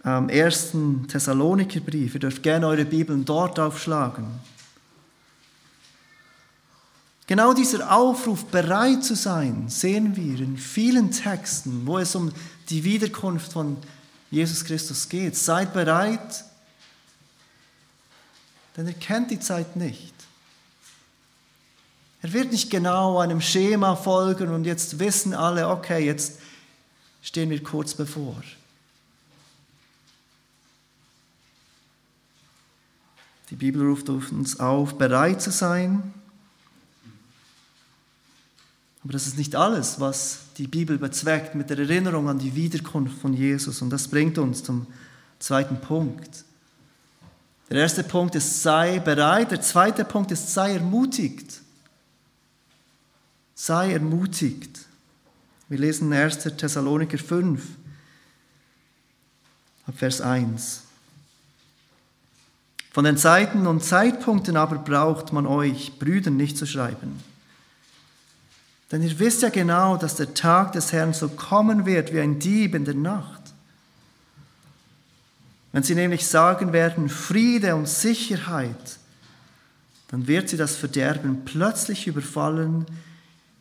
ähm, 0.06 0.30
ersten 0.30 1.08
Thessaloniker 1.08 1.82
Brief. 1.82 2.14
Ihr 2.14 2.22
dürft 2.22 2.44
gerne 2.44 2.68
eure 2.68 2.86
Bibeln 2.86 3.26
dort 3.26 3.60
aufschlagen. 3.60 4.28
Genau 7.28 7.54
dieser 7.54 7.92
Aufruf, 7.92 8.46
bereit 8.46 9.04
zu 9.04 9.16
sein, 9.16 9.68
sehen 9.68 10.16
wir 10.16 10.40
in 10.40 10.58
vielen 10.58 11.12
Texten, 11.12 11.88
wo 11.88 11.98
es 11.98 12.14
um 12.16 12.32
die 12.70 12.84
Wiederkunft 12.84 13.54
von 13.54 13.78
Jesus 14.30 14.64
Christus 14.64 15.10
geht. 15.10 15.36
Seid 15.36 15.74
bereit, 15.74 16.46
denn 18.78 18.86
er 18.86 18.94
kennt 18.94 19.32
die 19.32 19.40
Zeit 19.40 19.76
nicht. 19.76 20.14
Er 22.22 22.34
wird 22.34 22.52
nicht 22.52 22.70
genau 22.70 23.20
einem 23.20 23.42
Schema 23.42 23.96
folgen 23.96 24.50
und 24.50 24.66
jetzt 24.66 25.00
wissen 25.00 25.34
alle, 25.34 25.70
okay, 25.70 26.06
jetzt 26.06 26.40
stehen 27.22 27.50
wir 27.50 27.64
kurz 27.64 27.94
bevor. 27.94 28.42
Die 33.50 33.56
Bibel 33.56 33.88
ruft 33.88 34.10
uns 34.10 34.60
auf, 34.60 34.98
bereit 34.98 35.42
zu 35.42 35.52
sein, 35.52 36.14
aber 39.06 39.14
das 39.14 39.28
ist 39.28 39.38
nicht 39.38 39.56
alles, 39.56 40.00
was 40.00 40.40
die 40.58 40.66
Bibel 40.66 40.98
bezweckt 40.98 41.54
mit 41.54 41.70
der 41.70 41.78
Erinnerung 41.78 42.28
an 42.28 42.40
die 42.40 42.56
Wiederkunft 42.56 43.20
von 43.20 43.36
Jesus. 43.36 43.84
Und 43.84 43.92
das 43.92 44.08
bringt 44.08 44.40
uns 44.40 44.64
zum 44.64 44.88
zweiten 45.38 45.80
Punkt. 45.80 46.44
Der 47.70 47.82
erste 47.82 48.04
Punkt 48.04 48.34
ist, 48.34 48.64
sei 48.64 48.98
bereit. 48.98 49.52
Der 49.52 49.62
zweite 49.62 50.06
Punkt 50.06 50.32
ist, 50.32 50.52
sei 50.52 50.74
ermutigt. 50.74 51.62
Sei 53.54 53.94
ermutigt. 53.94 54.86
Wir 55.70 55.78
lesen 55.78 56.12
1. 56.12 56.40
Thessaloniker 56.58 57.20
5, 57.20 57.62
ab 59.86 59.94
Vers 59.96 60.20
1. 60.20 60.82
Von 62.92 63.04
den 63.04 63.18
Zeiten 63.18 63.68
und 63.68 63.84
Zeitpunkten 63.84 64.58
aber 64.58 64.80
braucht 64.80 65.32
man 65.32 65.46
euch, 65.46 66.00
Brüdern, 66.00 66.38
nicht 66.38 66.58
zu 66.58 66.66
schreiben 66.66 67.35
denn 68.92 69.02
ihr 69.02 69.18
wisst 69.20 69.42
ja 69.42 69.50
genau, 69.50 69.98
dass 69.98 70.16
der 70.16 70.34
Tag 70.34 70.74
des 70.74 70.92
Herrn 70.92 71.14
so 71.14 71.30
kommen 71.30 71.86
wird 71.86 72.14
wie 72.14 72.20
ein 72.20 72.40
Dieb 72.40 72.76
in 72.76 72.86
der 72.86 72.94
Nacht. 72.94 73.42
Wenn 75.72 75.84
sie 75.84 75.96
nämlich 75.96 76.26
sagen 76.26 76.72
werden, 76.72 77.10
Friede 77.10 77.76
und 77.76 77.90
Sicherheit, 77.90 79.00
dann 80.10 80.28
wird 80.28 80.50
sie 80.50 80.58
das 80.58 80.76
Verderben 80.76 81.44
plötzlich 81.44 82.08
überfallen, 82.08 82.86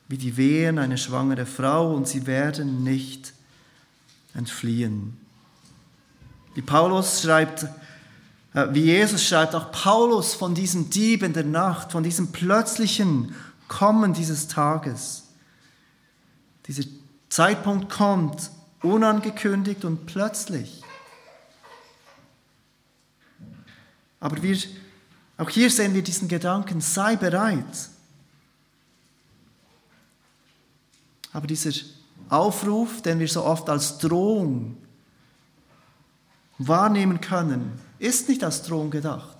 wie 0.08 0.18
die 0.18 0.36
Wehen 0.36 0.78
eine 0.78 0.98
schwangere 0.98 1.46
Frau, 1.46 1.94
und 1.94 2.06
sie 2.06 2.26
werden 2.26 2.84
nicht 2.84 3.32
entfliehen. 4.34 5.16
Wie 6.54 6.62
Paulus 6.62 7.22
schreibt, 7.22 7.64
äh, 8.52 8.68
wie 8.70 8.82
Jesus 8.82 9.26
schreibt, 9.26 9.54
auch 9.54 9.72
Paulus 9.72 10.34
von 10.34 10.54
diesem 10.54 10.90
Dieb 10.90 11.22
in 11.22 11.32
der 11.32 11.44
Nacht, 11.44 11.92
von 11.92 12.04
diesem 12.04 12.30
plötzlichen 12.30 13.34
Kommen 13.78 14.12
dieses 14.12 14.46
Tages. 14.46 15.24
Dieser 16.68 16.84
Zeitpunkt 17.28 17.90
kommt 17.90 18.52
unangekündigt 18.82 19.84
und 19.84 20.06
plötzlich. 20.06 20.80
Aber 24.20 24.40
wir, 24.40 24.56
auch 25.38 25.50
hier 25.50 25.68
sehen 25.70 25.92
wir 25.92 26.02
diesen 26.02 26.28
Gedanken, 26.28 26.80
sei 26.80 27.16
bereit. 27.16 27.90
Aber 31.32 31.48
dieser 31.48 31.72
Aufruf, 32.28 33.02
den 33.02 33.18
wir 33.18 33.26
so 33.26 33.44
oft 33.44 33.68
als 33.68 33.98
Drohung 33.98 34.76
wahrnehmen 36.58 37.20
können, 37.20 37.72
ist 37.98 38.28
nicht 38.28 38.44
als 38.44 38.62
Drohung 38.62 38.92
gedacht. 38.92 39.33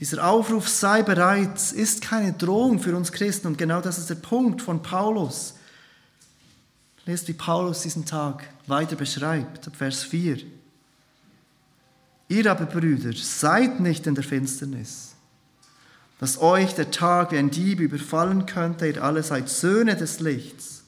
Dieser 0.00 0.28
Aufruf 0.28 0.68
sei 0.68 1.02
bereit 1.02 1.72
ist 1.72 2.02
keine 2.02 2.32
Drohung 2.32 2.78
für 2.78 2.96
uns 2.96 3.10
Christen 3.10 3.48
und 3.48 3.58
genau 3.58 3.80
das 3.80 3.98
ist 3.98 4.10
der 4.10 4.14
Punkt 4.14 4.62
von 4.62 4.80
Paulus. 4.80 5.54
Lest, 7.04 7.26
wie 7.26 7.32
Paulus 7.32 7.82
diesen 7.82 8.04
Tag 8.04 8.44
weiter 8.66 8.94
beschreibt, 8.94 9.66
ab 9.66 9.74
Vers 9.74 10.04
4. 10.04 10.38
Ihr 12.28 12.50
aber, 12.50 12.66
Brüder, 12.66 13.12
seid 13.14 13.80
nicht 13.80 14.06
in 14.06 14.14
der 14.14 14.22
Finsternis, 14.22 15.14
dass 16.20 16.40
euch 16.40 16.74
der 16.74 16.90
Tag 16.90 17.32
wie 17.32 17.38
ein 17.38 17.50
Dieb 17.50 17.80
überfallen 17.80 18.46
könnte, 18.46 18.86
ihr 18.86 19.02
alle 19.02 19.22
seid 19.22 19.48
Söhne 19.48 19.96
des 19.96 20.20
Lichts 20.20 20.84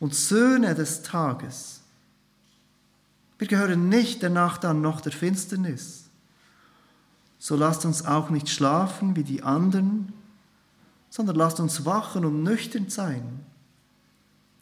und 0.00 0.14
Söhne 0.14 0.74
des 0.74 1.02
Tages. 1.02 1.80
Wir 3.38 3.46
gehören 3.46 3.88
nicht 3.88 4.22
der 4.22 4.30
Nacht 4.30 4.64
an 4.64 4.80
noch 4.80 5.00
der 5.00 5.12
Finsternis 5.12 6.09
so 7.40 7.56
lasst 7.56 7.86
uns 7.86 8.06
auch 8.06 8.28
nicht 8.28 8.50
schlafen 8.50 9.16
wie 9.16 9.24
die 9.24 9.42
anderen, 9.42 10.12
sondern 11.08 11.36
lasst 11.36 11.58
uns 11.58 11.86
wachen 11.86 12.24
und 12.26 12.42
nüchtern 12.42 12.90
sein. 12.90 13.40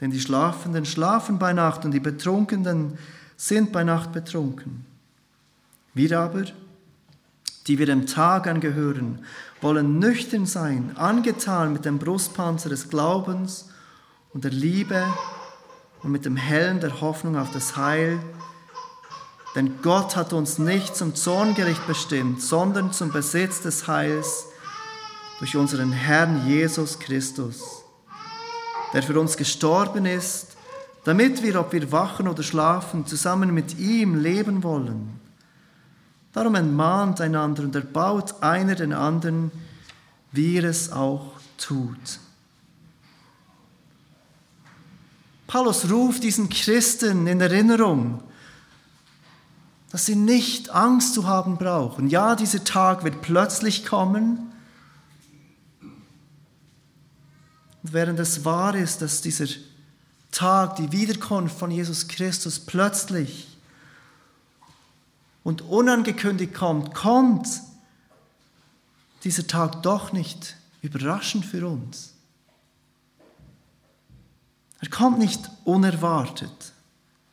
Denn 0.01 0.13
die 0.13 0.21
Schlafenden 0.21 0.85
schlafen 0.87 1.41
bei 1.41 1.53
Nacht 1.53 1.85
und 1.85 1.91
die 1.91 2.01
Betrunkenen 2.01 2.97
sind 3.37 3.73
bei 3.73 3.83
Nacht 3.83 4.13
betrunken. 4.13 4.87
Wir 5.93 6.21
aber, 6.21 6.45
die 7.67 7.79
wir 7.81 7.87
dem 7.87 8.07
Tag 8.07 8.47
angehören, 8.47 9.25
wollen 9.61 9.99
nüchtern 9.99 10.47
sein, 10.47 10.97
angetan 10.97 11.73
mit 11.73 11.85
dem 11.85 11.99
Brustpanzer 11.99 12.69
des 12.69 12.89
Glaubens 12.89 13.71
und 14.33 14.45
der 14.45 14.53
Liebe 14.53 15.03
und 16.05 16.13
mit 16.13 16.25
dem 16.25 16.37
Helm 16.37 16.79
der 16.79 17.01
Hoffnung 17.01 17.37
auf 17.37 17.51
das 17.51 17.77
Heil, 17.77 18.21
denn 19.55 19.81
Gott 19.83 20.17
hat 20.17 20.33
uns 20.33 20.59
nicht 20.59 20.95
zum 20.97 21.15
Zorngericht 21.15 21.87
bestimmt, 21.87 22.43
sondern 22.43 22.93
zum 22.93 23.11
Besitz 23.11 23.63
des 23.63 23.89
Heils 23.89 24.47
durch 25.39 25.57
unseren 25.57 25.93
Herrn 25.93 26.47
Jesus 26.47 26.99
Christus, 26.99 27.83
der 28.93 29.03
für 29.03 29.19
uns 29.19 29.37
gestorben 29.37 30.07
ist, 30.07 30.57
damit 31.05 31.43
wir, 31.43 31.61
ob 31.61 31.73
wir 31.73 31.91
wachen 31.91 32.29
oder 32.29 32.43
schlafen, 32.43 33.07
zusammen 33.07 33.55
mit 33.55 33.79
ihm 33.79 34.21
leben 34.21 34.63
wollen. 34.63 35.21
Darum 36.33 36.55
entmahnt 36.55 37.21
einander 37.21 37.63
und 37.63 37.75
erbaut 37.75 38.43
einer 38.43 38.75
den 38.75 38.93
anderen, 38.93 39.51
wie 40.33 40.59
er 40.59 40.65
es 40.65 40.93
auch 40.93 41.33
tut. 41.57 42.21
Paulus 45.47 45.91
ruft 45.91 46.23
diesen 46.25 46.51
Christen 46.51 47.27
in 47.27 47.41
Erinnerung, 47.41 48.23
dass 49.91 50.07
sie 50.07 50.17
nicht 50.17 50.71
Angst 50.71 51.15
zu 51.15 51.27
haben 51.27 51.57
brauchen. 51.57 52.09
Ja, 52.09 52.37
dieser 52.37 52.65
Tag 52.65 53.05
wird 53.05 53.23
plötzlich 53.23 53.87
kommen. 53.87 54.53
Und 57.83 57.93
während 57.93 58.19
es 58.21 58.45
wahr 58.45 58.75
ist, 58.75 59.01
dass 59.01 59.23
dieser 59.23 59.47
Tag, 60.31 60.77
die 60.77 60.93
Wiederkunft 60.93 61.59
von 61.59 61.71
Jesus 61.71 62.07
Christus 62.07 62.59
plötzlich 62.59 63.49
und 65.43 65.63
unangekündigt 65.63 66.53
kommt, 66.53 66.95
kommt 66.95 67.49
dieser 69.25 69.47
Tag 69.47 69.83
doch 69.83 70.13
nicht 70.13 70.57
überraschend 70.83 71.47
für 71.47 71.67
uns. 71.67 72.13
Er 74.81 74.91
kommt 74.91 75.19
nicht 75.19 75.51
unerwartet. 75.65 76.73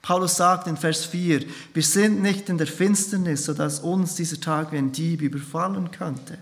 Paulus 0.06 0.36
sagt 0.36 0.68
in 0.68 0.78
Vers 0.78 1.04
4, 1.04 1.48
wir 1.74 1.82
sind 1.82 2.22
nicht 2.22 2.48
in 2.50 2.60
der 2.60 2.68
Finsternis, 2.68 3.46
sodass 3.46 3.80
uns 3.80 4.14
dieser 4.14 4.40
Tag 4.40 4.72
wie 4.72 4.78
ein 4.78 4.92
Dieb 4.92 5.24
überfallen 5.24 5.90
könnte. 5.90 6.38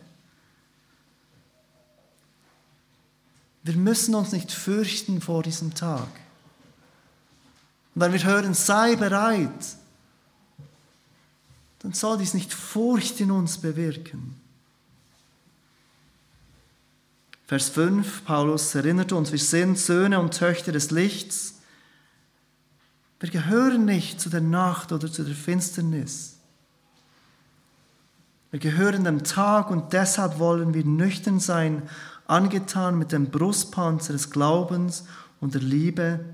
Wir 3.64 3.78
müssen 3.78 4.16
uns 4.16 4.34
nicht 4.34 4.52
fürchten 4.52 5.22
vor 5.22 5.44
diesem 5.44 5.74
Tag. 5.74 6.10
Und 7.96 8.02
wenn 8.02 8.12
wir 8.12 8.26
hören, 8.26 8.54
sei 8.54 8.98
bereit, 8.98 9.78
dann 11.80 11.94
soll 11.94 12.18
dies 12.18 12.34
nicht 12.34 12.54
Furcht 12.54 13.22
in 13.22 13.32
uns 13.32 13.60
bewirken. 13.60 14.36
Vers 17.48 17.70
5, 17.70 18.26
Paulus 18.26 18.76
erinnert 18.76 19.14
uns, 19.14 19.32
wir 19.32 19.40
sind 19.40 19.80
Söhne 19.80 20.20
und 20.20 20.38
Töchter 20.38 20.74
des 20.74 20.92
Lichts 20.92 21.54
wir 23.24 23.30
gehören 23.30 23.86
nicht 23.86 24.20
zu 24.20 24.30
der 24.30 24.42
Nacht 24.42 24.92
oder 24.92 25.10
zu 25.10 25.24
der 25.24 25.34
Finsternis. 25.34 26.40
Wir 28.52 28.60
gehören 28.60 29.06
dem 29.06 29.24
Tag 29.24 29.72
und 29.72 29.94
deshalb 29.94 30.40
wollen 30.40 30.74
wir 30.74 30.84
nüchtern 30.84 31.40
sein, 31.40 31.84
angetan 32.28 32.98
mit 32.98 33.14
dem 33.14 33.32
Brustpanzer 33.32 34.12
des 34.12 34.30
Glaubens 34.30 35.06
und 35.40 35.54
der 35.54 35.62
Liebe, 35.62 36.26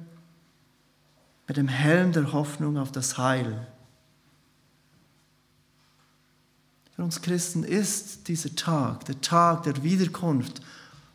mit 1.48 1.58
dem 1.58 1.68
Helm 1.68 2.12
der 2.12 2.34
Hoffnung 2.34 2.80
auf 2.80 2.92
das 2.92 3.20
Heil. 3.20 3.68
Für 6.96 7.04
uns 7.04 7.22
Christen 7.22 7.64
ist 7.64 8.28
dieser 8.28 8.56
Tag, 8.56 9.06
der 9.06 9.22
Tag 9.22 9.62
der 9.62 9.84
Wiederkunft 9.84 10.60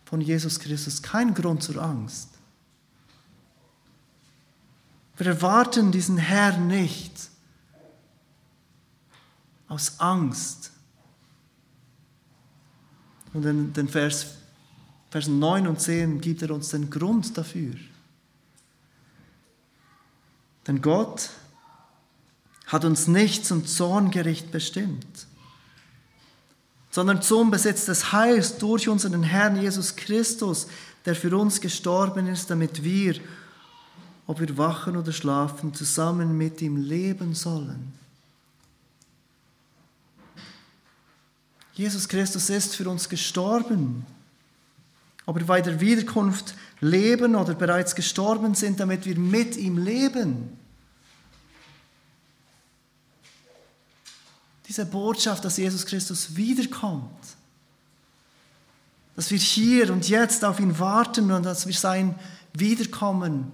von 0.05 0.21
Jesus 0.21 0.61
Christus, 0.61 1.03
kein 1.03 1.35
Grund 1.35 1.65
zur 1.65 1.83
Angst. 1.83 2.34
Wir 5.17 5.27
erwarten 5.29 5.93
diesen 5.93 6.19
Herrn 6.19 6.67
nicht 6.67 7.31
aus 9.69 9.99
Angst. 10.01 10.73
Und 13.33 13.45
in 13.45 13.73
den 13.73 13.89
Vers, 13.89 14.27
Versen 15.11 15.39
9 15.39 15.67
und 15.67 15.81
10 15.81 16.21
gibt 16.21 16.43
er 16.43 16.51
uns 16.51 16.71
den 16.71 16.91
Grund 16.91 17.37
dafür. 17.37 17.75
Denn 20.67 20.81
Gott 20.81 21.31
hat 22.67 22.85
uns 22.85 23.07
nicht 23.07 23.45
zum 23.45 23.67
Zorngericht 23.67 24.51
bestimmt, 24.51 25.27
sondern 26.91 27.23
zum 27.23 27.51
Besitz 27.51 27.87
des 27.87 28.13
Heils 28.13 28.59
durch 28.59 28.89
unseren 28.89 29.23
Herrn 29.23 29.61
Jesus 29.61 29.97
Christus, 29.97 30.69
der 31.05 31.15
für 31.15 31.37
uns 31.37 31.61
gestorben 31.61 32.27
ist, 32.29 32.51
damit 32.51 32.83
wir 32.83 33.17
ob 34.27 34.41
wir 34.41 34.57
wachen 34.57 34.97
oder 34.97 35.13
schlafen, 35.13 35.75
zusammen 35.75 36.37
mit 36.37 36.63
ihm 36.63 36.77
leben 36.77 37.35
sollen. 37.35 37.93
Jesus 41.75 42.09
Christus 42.09 42.49
ist 42.51 42.77
für 42.77 42.89
uns 42.89 43.09
gestorben. 43.09 44.07
Ob 45.27 45.37
wir 45.39 45.47
bei 45.47 45.61
der 45.61 45.81
Wiederkunft 45.81 46.55
leben 46.81 47.35
oder 47.35 47.55
bereits 47.55 47.95
gestorben 47.95 48.55
sind, 48.55 48.79
damit 48.79 49.07
wir 49.07 49.19
mit 49.19 49.57
ihm 49.57 49.79
leben. 49.79 50.57
Diese 54.69 54.87
Botschaft, 54.87 55.45
dass 55.45 55.57
Jesus 55.57 55.85
Christus 55.85 56.37
wiederkommt, 56.37 57.11
dass 59.17 59.31
wir 59.31 59.39
hier 59.39 59.93
und 59.93 60.09
jetzt 60.09 60.45
auf 60.45 60.61
ihn 60.61 60.79
warten 60.79 61.31
und 61.31 61.45
dass 61.45 61.67
wir 61.67 61.75
sein 61.75 62.19
Wiederkommen 62.53 63.53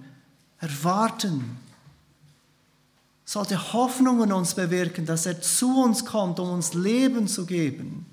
erwarten, 0.61 1.57
sollte 3.25 3.73
Hoffnung 3.73 4.23
in 4.23 4.31
uns 4.31 4.53
bewirken, 4.53 5.05
dass 5.05 5.25
er 5.25 5.41
zu 5.41 5.83
uns 5.83 6.05
kommt, 6.05 6.39
um 6.39 6.49
uns 6.49 6.73
Leben 6.73 7.27
zu 7.27 7.45
geben. 7.45 8.05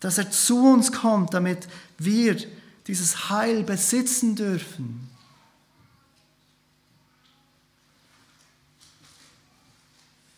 Dass 0.00 0.18
er 0.18 0.30
zu 0.30 0.72
uns 0.72 0.90
kommt, 0.92 1.34
damit 1.34 1.68
wir 1.98 2.36
dieses 2.86 3.28
Heil 3.30 3.62
besitzen 3.62 4.34
dürfen. 4.34 5.08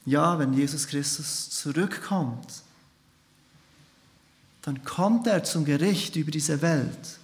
Ja, 0.04 0.38
wenn 0.38 0.52
Jesus 0.52 0.88
Christus 0.88 1.50
zurückkommt, 1.50 2.62
dann 4.62 4.84
kommt 4.84 5.28
er 5.28 5.44
zum 5.44 5.64
Gericht 5.64 6.16
über 6.16 6.32
diese 6.32 6.60
Welt. 6.60 7.18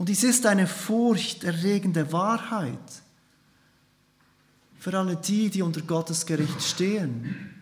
Und 0.00 0.08
dies 0.08 0.24
ist 0.24 0.46
eine 0.46 0.66
furchterregende 0.66 2.10
Wahrheit 2.10 3.02
für 4.78 4.98
alle 4.98 5.14
die, 5.14 5.50
die 5.50 5.60
unter 5.60 5.82
Gottes 5.82 6.24
Gericht 6.24 6.62
stehen. 6.62 7.54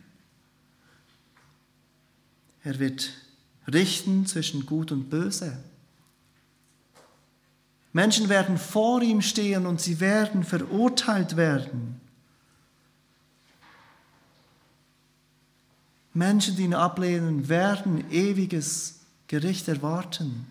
Er 2.62 2.78
wird 2.78 3.10
richten 3.66 4.24
zwischen 4.24 4.66
Gut 4.66 4.92
und 4.92 5.10
Böse. 5.10 5.58
Menschen 7.92 8.28
werden 8.28 8.56
vor 8.56 9.02
ihm 9.02 9.20
stehen 9.20 9.66
und 9.66 9.80
sie 9.80 9.98
werden 9.98 10.44
verurteilt 10.44 11.36
werden. 11.36 12.00
Menschen, 16.14 16.54
die 16.54 16.62
ihn 16.62 16.74
ablehnen, 16.74 17.48
werden 17.48 18.08
ewiges 18.12 19.00
Gericht 19.26 19.66
erwarten. 19.66 20.46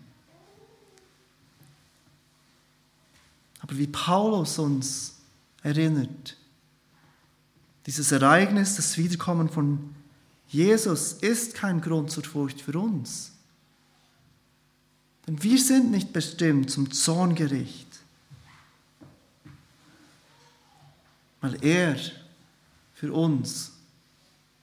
Aber 3.60 3.76
wie 3.76 3.86
Paulus 3.86 4.58
uns 4.58 5.14
erinnert, 5.62 6.36
dieses 7.86 8.12
Ereignis, 8.12 8.76
das 8.76 8.98
Wiederkommen 8.98 9.48
von 9.48 9.94
Jesus, 10.48 11.14
ist 11.14 11.54
kein 11.54 11.80
Grund 11.80 12.10
zur 12.10 12.24
Furcht 12.24 12.60
für 12.60 12.78
uns. 12.78 13.32
Denn 15.26 15.42
wir 15.42 15.58
sind 15.58 15.90
nicht 15.90 16.12
bestimmt 16.12 16.70
zum 16.70 16.90
Zorngericht, 16.90 17.86
weil 21.40 21.62
er 21.62 21.96
für 22.94 23.12
uns 23.12 23.72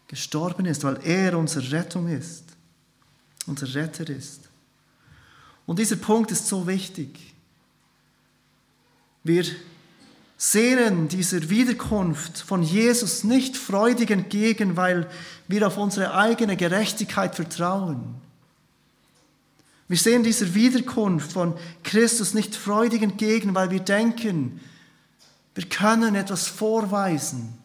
gestorben 0.08 0.66
ist, 0.66 0.84
weil 0.84 1.00
er 1.04 1.38
unsere 1.38 1.72
Rettung 1.72 2.08
ist, 2.08 2.44
unser 3.46 3.74
Retter 3.76 4.10
ist. 4.10 4.42
Und 5.66 5.80
dieser 5.80 5.98
Punkt 5.98 6.32
ist 6.32 6.48
so 6.48 6.66
wichtig. 6.68 7.35
Wir 9.26 9.44
sehnen 10.38 11.08
dieser 11.08 11.50
Wiederkunft 11.50 12.38
von 12.38 12.62
Jesus 12.62 13.24
nicht 13.24 13.58
freudig 13.58 14.12
entgegen, 14.12 14.78
weil 14.78 15.10
wir 15.48 15.66
auf 15.66 15.78
unsere 15.78 16.14
eigene 16.14 16.56
Gerechtigkeit 16.56 17.34
vertrauen. 17.34 18.22
Wir 19.88 19.98
sehen 19.98 20.22
dieser 20.22 20.54
Wiederkunft 20.54 21.32
von 21.34 21.56
Christus 21.84 22.36
nicht 22.36 22.56
freudig 22.56 23.02
entgegen, 23.02 23.56
weil 23.56 23.72
wir 23.72 23.80
denken, 23.80 24.60
wir 25.56 25.66
können 25.70 26.14
etwas 26.14 26.48
vorweisen. 26.48 27.58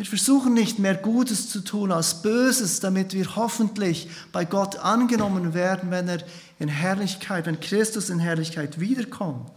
Wir 0.00 0.06
versuchen 0.06 0.54
nicht 0.54 0.78
mehr 0.78 0.94
Gutes 0.94 1.50
zu 1.50 1.60
tun 1.60 1.92
als 1.92 2.22
Böses, 2.22 2.80
damit 2.80 3.12
wir 3.12 3.36
hoffentlich 3.36 4.08
bei 4.32 4.46
Gott 4.46 4.76
angenommen 4.76 5.52
werden, 5.52 5.90
wenn 5.90 6.08
er 6.08 6.22
in 6.58 6.68
Herrlichkeit, 6.68 7.44
wenn 7.44 7.60
Christus 7.60 8.08
in 8.08 8.18
Herrlichkeit 8.18 8.80
wiederkommt. 8.80 9.52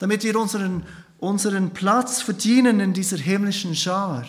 Damit 0.00 0.22
wir 0.22 0.38
unseren, 0.38 0.84
unseren 1.18 1.70
Platz 1.70 2.20
verdienen 2.20 2.78
in 2.80 2.92
dieser 2.92 3.16
himmlischen 3.16 3.74
Schar. 3.74 4.28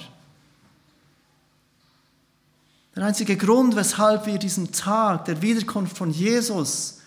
Der 2.95 3.03
einzige 3.03 3.35
Grund, 3.35 3.75
weshalb 3.75 4.25
wir 4.25 4.37
diesen 4.37 4.71
Tag 4.71 5.25
der 5.25 5.41
Wiederkunft 5.41 5.97
von 5.97 6.11
Jesus 6.11 6.99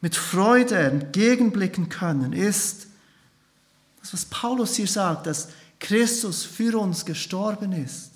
mit 0.00 0.16
Freude 0.16 0.76
entgegenblicken 0.76 1.88
können, 1.88 2.32
ist 2.32 2.88
das, 4.00 4.12
was 4.12 4.24
Paulus 4.24 4.74
hier 4.74 4.88
sagt, 4.88 5.28
dass 5.28 5.50
Christus 5.80 6.44
für 6.44 6.78
uns 6.78 7.04
gestorben 7.04 7.72
ist. 7.72 8.12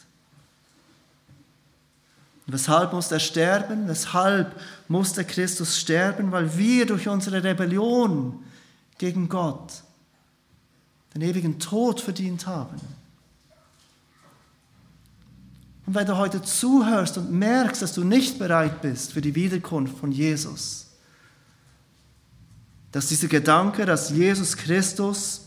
Weshalb 2.46 2.92
muss 2.92 3.11
er 3.11 3.20
sterben? 3.20 3.88
Weshalb 3.88 4.61
musste 4.88 5.25
Christus 5.25 5.79
sterben? 5.79 6.33
Weil 6.33 6.57
wir 6.57 6.87
durch 6.87 7.09
unsere 7.09 7.42
Rebellion 7.42 8.42
gegen 8.98 9.29
Gott 9.29 9.83
den 11.14 11.22
ewigen 11.22 11.59
Tod 11.59 12.01
verdient 12.01 12.46
haben. 12.46 12.81
Und 15.87 15.94
wenn 15.94 16.07
du 16.07 16.16
heute 16.16 16.42
zuhörst 16.42 17.18
und 17.18 17.33
merkst, 17.33 17.83
dass 17.83 17.92
du 17.92 18.05
nicht 18.05 18.38
bereit 18.38 18.81
bist 18.83 19.12
für 19.12 19.20
die 19.20 19.35
Wiederkunft 19.35 19.98
von 19.98 20.12
Jesus, 20.12 20.87
dass 22.92 23.09
dieser 23.09 23.29
Gedanke, 23.29 23.85
dass 23.87 24.11
Jesus 24.11 24.57
Christus 24.57 25.42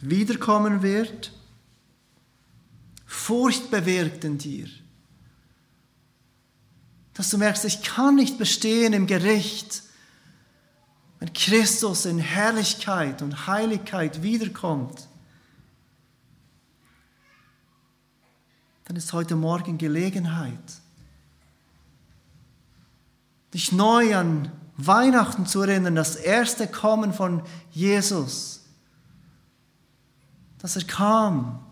wiederkommen 0.00 0.82
wird, 0.82 1.32
Furcht 3.10 3.70
bewirkt 3.70 4.22
in 4.24 4.36
dir. 4.36 4.68
Dass 7.14 7.30
du 7.30 7.38
merkst, 7.38 7.64
ich 7.64 7.82
kann 7.82 8.16
nicht 8.16 8.36
bestehen 8.36 8.92
im 8.92 9.06
Gericht, 9.06 9.82
wenn 11.18 11.32
Christus 11.32 12.04
in 12.04 12.18
Herrlichkeit 12.18 13.22
und 13.22 13.46
Heiligkeit 13.46 14.22
wiederkommt. 14.22 15.08
Dann 18.84 18.96
ist 18.96 19.14
heute 19.14 19.36
Morgen 19.36 19.78
Gelegenheit, 19.78 20.52
dich 23.54 23.72
neu 23.72 24.14
an 24.14 24.52
Weihnachten 24.76 25.46
zu 25.46 25.62
erinnern, 25.62 25.94
das 25.94 26.14
erste 26.14 26.68
Kommen 26.68 27.14
von 27.14 27.42
Jesus, 27.70 28.66
dass 30.58 30.76
er 30.76 30.84
kam, 30.84 31.64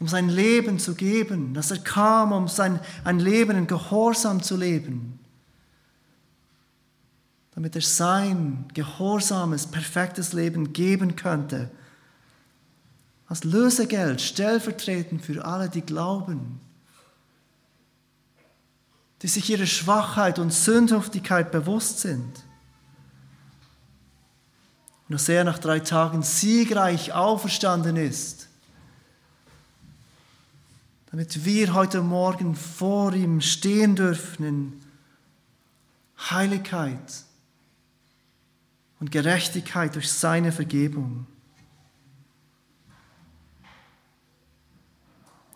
um 0.00 0.06
sein 0.06 0.28
Leben 0.28 0.78
zu 0.78 0.94
geben, 0.94 1.54
dass 1.54 1.70
er 1.70 1.78
kam, 1.78 2.32
um 2.32 2.48
sein, 2.48 2.80
ein 3.04 3.18
Leben 3.18 3.56
in 3.56 3.66
Gehorsam 3.66 4.42
zu 4.42 4.56
leben, 4.56 5.18
damit 7.54 7.74
er 7.74 7.82
sein 7.82 8.66
gehorsames, 8.74 9.66
perfektes 9.66 10.32
Leben 10.32 10.72
geben 10.72 11.16
könnte, 11.16 11.70
als 13.26 13.44
Lösegeld, 13.44 14.20
stellvertretend 14.20 15.24
für 15.24 15.44
alle, 15.44 15.68
die 15.68 15.82
glauben, 15.82 16.60
die 19.20 19.28
sich 19.28 19.50
ihrer 19.50 19.66
Schwachheit 19.66 20.38
und 20.38 20.52
Sündhaftigkeit 20.52 21.50
bewusst 21.50 21.98
sind. 22.00 22.44
Und 25.08 25.14
dass 25.14 25.28
er 25.28 25.42
nach 25.42 25.58
drei 25.58 25.80
Tagen 25.80 26.22
siegreich 26.22 27.12
auferstanden 27.12 27.96
ist 27.96 28.47
damit 31.10 31.44
wir 31.44 31.72
heute 31.72 32.02
Morgen 32.02 32.54
vor 32.54 33.14
ihm 33.14 33.40
stehen 33.40 33.96
dürfen 33.96 34.44
in 34.44 34.80
Heiligkeit 36.30 37.24
und 39.00 39.10
Gerechtigkeit 39.10 39.94
durch 39.94 40.10
seine 40.10 40.52
Vergebung. 40.52 41.26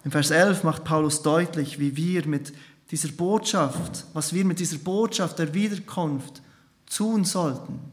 Im 0.05 0.11
Vers 0.11 0.31
11 0.31 0.65
macht 0.65 0.85
Paulus 0.85 1.23
deutlich, 1.23 1.79
wie 1.79 1.97
wir 1.97 2.27
mit 2.27 2.53
dieser 2.91 3.12
Botschaft, 3.12 4.07
was 4.15 4.33
wir 4.33 4.45
mit 4.45 4.59
dieser 4.59 4.79
Botschaft 4.79 5.38
der 5.38 5.55
Wiederkunft 5.55 6.43
tun 6.87 7.25
sollten. 7.25 7.91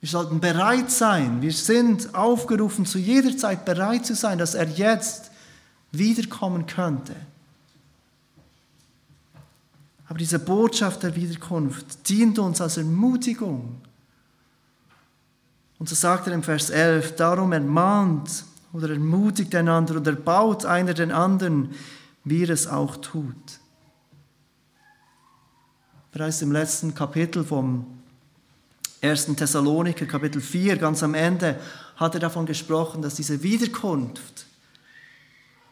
Wir 0.00 0.08
sollten 0.08 0.40
bereit 0.40 0.90
sein. 0.90 1.42
Wir 1.42 1.52
sind 1.52 2.14
aufgerufen, 2.14 2.86
zu 2.86 2.98
jeder 2.98 3.36
Zeit 3.36 3.64
bereit 3.64 4.06
zu 4.06 4.14
sein, 4.14 4.38
dass 4.38 4.54
er 4.54 4.68
jetzt 4.68 5.30
wiederkommen 5.90 6.66
könnte. 6.66 7.14
Aber 10.08 10.18
diese 10.18 10.38
Botschaft 10.38 11.02
der 11.02 11.16
Wiederkunft 11.16 12.08
dient 12.08 12.38
uns 12.38 12.60
als 12.60 12.76
Ermutigung. 12.76 13.80
Und 15.78 15.88
so 15.88 15.94
sagt 15.94 16.26
er 16.26 16.32
im 16.32 16.42
Vers 16.42 16.70
11, 16.70 17.16
darum 17.16 17.52
ermahnt 17.52 18.44
oder 18.72 18.90
ermutigt 18.90 19.54
einander 19.54 19.96
oder 19.96 20.12
baut 20.12 20.64
einer 20.64 20.94
den 20.94 21.10
anderen, 21.10 21.74
wie 22.24 22.44
er 22.44 22.50
es 22.50 22.66
auch 22.66 22.96
tut. 22.96 23.34
Bereits 26.12 26.40
im 26.40 26.52
letzten 26.52 26.94
Kapitel 26.94 27.44
vom 27.44 27.95
1. 29.02 29.36
Thessaloniker 29.36 30.06
Kapitel 30.06 30.40
4, 30.40 30.76
ganz 30.76 31.02
am 31.02 31.14
Ende, 31.14 31.60
hat 31.96 32.14
er 32.14 32.20
davon 32.20 32.46
gesprochen, 32.46 33.02
dass 33.02 33.14
diese 33.14 33.42
Wiederkunft 33.42 34.46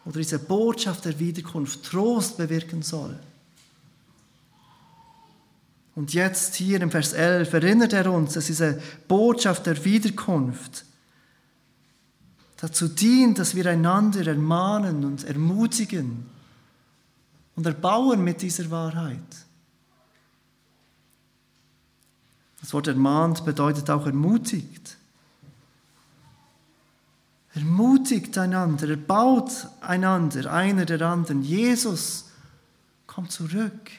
oder 0.04 0.18
diese 0.18 0.38
Botschaft 0.38 1.04
der 1.04 1.18
Wiederkunft 1.18 1.84
Trost 1.84 2.37
bewirken 2.37 2.82
soll. 2.82 3.18
Und 5.94 6.12
jetzt 6.12 6.56
hier 6.56 6.80
im 6.80 6.90
Vers 6.90 7.12
11 7.12 7.52
erinnert 7.52 7.92
er 7.92 8.12
uns, 8.12 8.34
dass 8.34 8.46
diese 8.46 8.82
Botschaft 9.06 9.66
der 9.66 9.82
Wiederkunft 9.84 10.84
dazu 12.56 12.88
dient, 12.88 13.38
dass 13.38 13.54
wir 13.54 13.66
einander 13.66 14.26
ermahnen 14.26 15.04
und 15.04 15.24
ermutigen 15.24 16.26
und 17.54 17.66
erbauen 17.66 18.24
mit 18.24 18.42
dieser 18.42 18.70
Wahrheit. 18.70 19.43
Das 22.64 22.72
Wort 22.72 22.87
ermahnt 22.87 23.44
bedeutet 23.44 23.90
auch 23.90 24.07
ermutigt. 24.07 24.96
Ermutigt 27.53 28.38
einander, 28.38 28.88
erbaut 28.88 29.68
einander, 29.83 30.50
einer 30.50 30.87
der 30.87 31.03
anderen. 31.03 31.42
Jesus 31.42 32.31
kommt 33.07 33.33
zurück. 33.33 33.90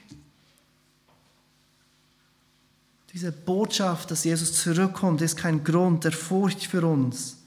Diese 3.14 3.32
Botschaft, 3.32 4.10
dass 4.10 4.24
Jesus 4.24 4.54
zurückkommt, 4.54 5.22
ist 5.22 5.38
kein 5.38 5.64
Grund 5.64 6.04
der 6.04 6.12
Furcht 6.12 6.66
für 6.66 6.84
uns. 6.88 7.38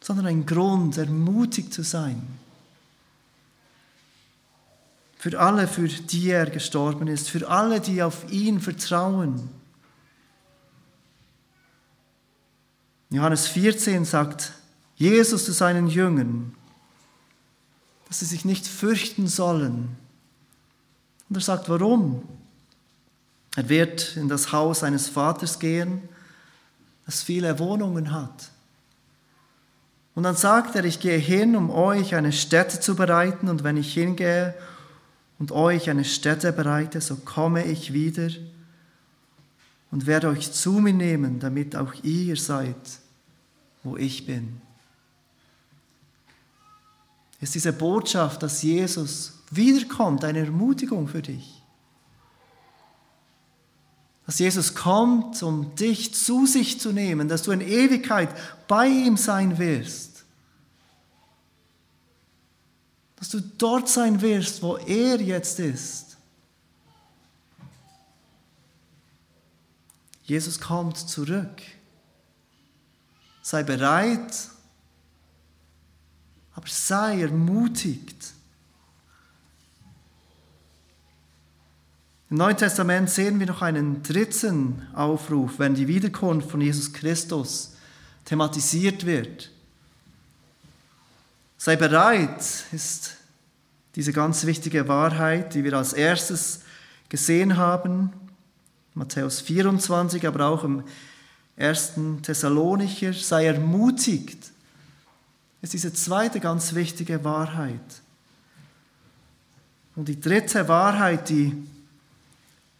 sondern 0.00 0.26
ein 0.26 0.46
Grund, 0.46 0.98
ermutigt 0.98 1.74
zu 1.74 1.82
sein. 1.82 2.22
Für 5.18 5.40
alle, 5.40 5.66
für 5.66 5.88
die 5.88 6.30
er 6.30 6.48
gestorben 6.48 7.08
ist, 7.08 7.28
für 7.28 7.48
alle, 7.48 7.80
die 7.80 8.04
auf 8.04 8.30
ihn 8.30 8.60
vertrauen. 8.60 9.59
Johannes 13.10 13.48
14 13.48 14.04
sagt 14.04 14.52
Jesus 14.94 15.44
zu 15.44 15.52
seinen 15.52 15.88
Jüngern, 15.88 16.54
dass 18.06 18.20
sie 18.20 18.26
sich 18.26 18.44
nicht 18.44 18.66
fürchten 18.66 19.26
sollen. 19.26 19.96
Und 21.28 21.36
er 21.36 21.40
sagt, 21.40 21.68
warum? 21.68 22.22
Er 23.56 23.68
wird 23.68 24.16
in 24.16 24.28
das 24.28 24.52
Haus 24.52 24.80
seines 24.80 25.08
Vaters 25.08 25.58
gehen, 25.58 26.08
das 27.04 27.22
viele 27.22 27.58
Wohnungen 27.58 28.12
hat. 28.12 28.50
Und 30.14 30.22
dann 30.22 30.36
sagt 30.36 30.76
er, 30.76 30.84
ich 30.84 31.00
gehe 31.00 31.18
hin, 31.18 31.56
um 31.56 31.70
euch 31.70 32.14
eine 32.14 32.32
Stätte 32.32 32.78
zu 32.78 32.94
bereiten, 32.94 33.48
und 33.48 33.64
wenn 33.64 33.76
ich 33.76 33.94
hingehe 33.94 34.54
und 35.38 35.50
euch 35.50 35.88
eine 35.90 36.04
Stätte 36.04 36.52
bereite, 36.52 37.00
so 37.00 37.16
komme 37.16 37.64
ich 37.64 37.92
wieder 37.92 38.28
und 39.90 40.06
werde 40.06 40.28
euch 40.28 40.52
zu 40.52 40.72
mir 40.72 40.92
nehmen, 40.92 41.40
damit 41.40 41.74
auch 41.74 41.94
ihr 42.02 42.36
seid, 42.36 42.76
wo 43.82 43.96
ich 43.96 44.26
bin. 44.26 44.60
Ist 47.40 47.54
diese 47.54 47.72
Botschaft, 47.72 48.42
dass 48.42 48.62
Jesus 48.62 49.38
wiederkommt, 49.50 50.24
eine 50.24 50.40
Ermutigung 50.40 51.08
für 51.08 51.22
dich? 51.22 51.60
dass 54.30 54.38
Jesus 54.38 54.76
kommt, 54.76 55.42
um 55.42 55.74
dich 55.74 56.14
zu 56.14 56.46
sich 56.46 56.80
zu 56.80 56.92
nehmen, 56.92 57.26
dass 57.26 57.42
du 57.42 57.50
in 57.50 57.60
Ewigkeit 57.60 58.28
bei 58.68 58.86
ihm 58.86 59.16
sein 59.16 59.58
wirst. 59.58 60.24
Dass 63.16 63.28
du 63.30 63.40
dort 63.40 63.88
sein 63.88 64.20
wirst, 64.20 64.62
wo 64.62 64.76
er 64.76 65.20
jetzt 65.20 65.58
ist. 65.58 66.16
Jesus 70.22 70.60
kommt 70.60 70.96
zurück. 70.96 71.60
Sei 73.50 73.64
bereit, 73.64 74.32
aber 76.54 76.68
sei 76.68 77.22
ermutigt. 77.22 78.32
Im 82.30 82.36
Neuen 82.36 82.56
Testament 82.56 83.10
sehen 83.10 83.40
wir 83.40 83.48
noch 83.48 83.60
einen 83.60 84.04
dritten 84.04 84.86
Aufruf, 84.94 85.58
wenn 85.58 85.74
die 85.74 85.88
Wiederkunft 85.88 86.48
von 86.48 86.60
Jesus 86.60 86.92
Christus 86.92 87.74
thematisiert 88.24 89.04
wird. 89.04 89.50
Sei 91.58 91.74
bereit 91.74 92.44
ist 92.70 93.16
diese 93.96 94.12
ganz 94.12 94.46
wichtige 94.46 94.86
Wahrheit, 94.86 95.54
die 95.54 95.64
wir 95.64 95.72
als 95.72 95.92
erstes 95.92 96.60
gesehen 97.08 97.56
haben, 97.56 98.12
Matthäus 98.94 99.40
24, 99.40 100.24
aber 100.24 100.46
auch 100.46 100.62
im 100.62 100.84
ersten 101.56 102.22
Thessalonicher, 102.22 103.12
sei 103.12 103.46
ermutigt, 103.46 104.50
ist 105.62 105.72
diese 105.72 105.92
zweite 105.92 106.40
ganz 106.40 106.74
wichtige 106.74 107.22
Wahrheit. 107.24 107.80
Und 109.96 110.08
die 110.08 110.20
dritte 110.20 110.66
Wahrheit, 110.68 111.28
die 111.28 111.54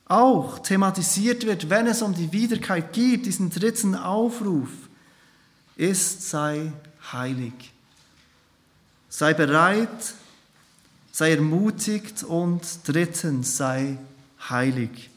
auch 0.06 0.58
thematisiert 0.58 1.44
wird, 1.46 1.70
wenn 1.70 1.86
es 1.86 2.02
um 2.02 2.14
die 2.14 2.32
Wiederkeit 2.32 2.92
geht, 2.92 3.26
diesen 3.26 3.50
dritten 3.50 3.94
Aufruf, 3.94 4.70
ist, 5.76 6.28
sei 6.28 6.72
heilig. 7.12 7.72
Sei 9.08 9.34
bereit, 9.34 10.14
sei 11.12 11.32
ermutigt 11.32 12.22
und 12.22 12.62
drittens, 12.86 13.56
sei 13.56 13.98
heilig. 14.48 15.09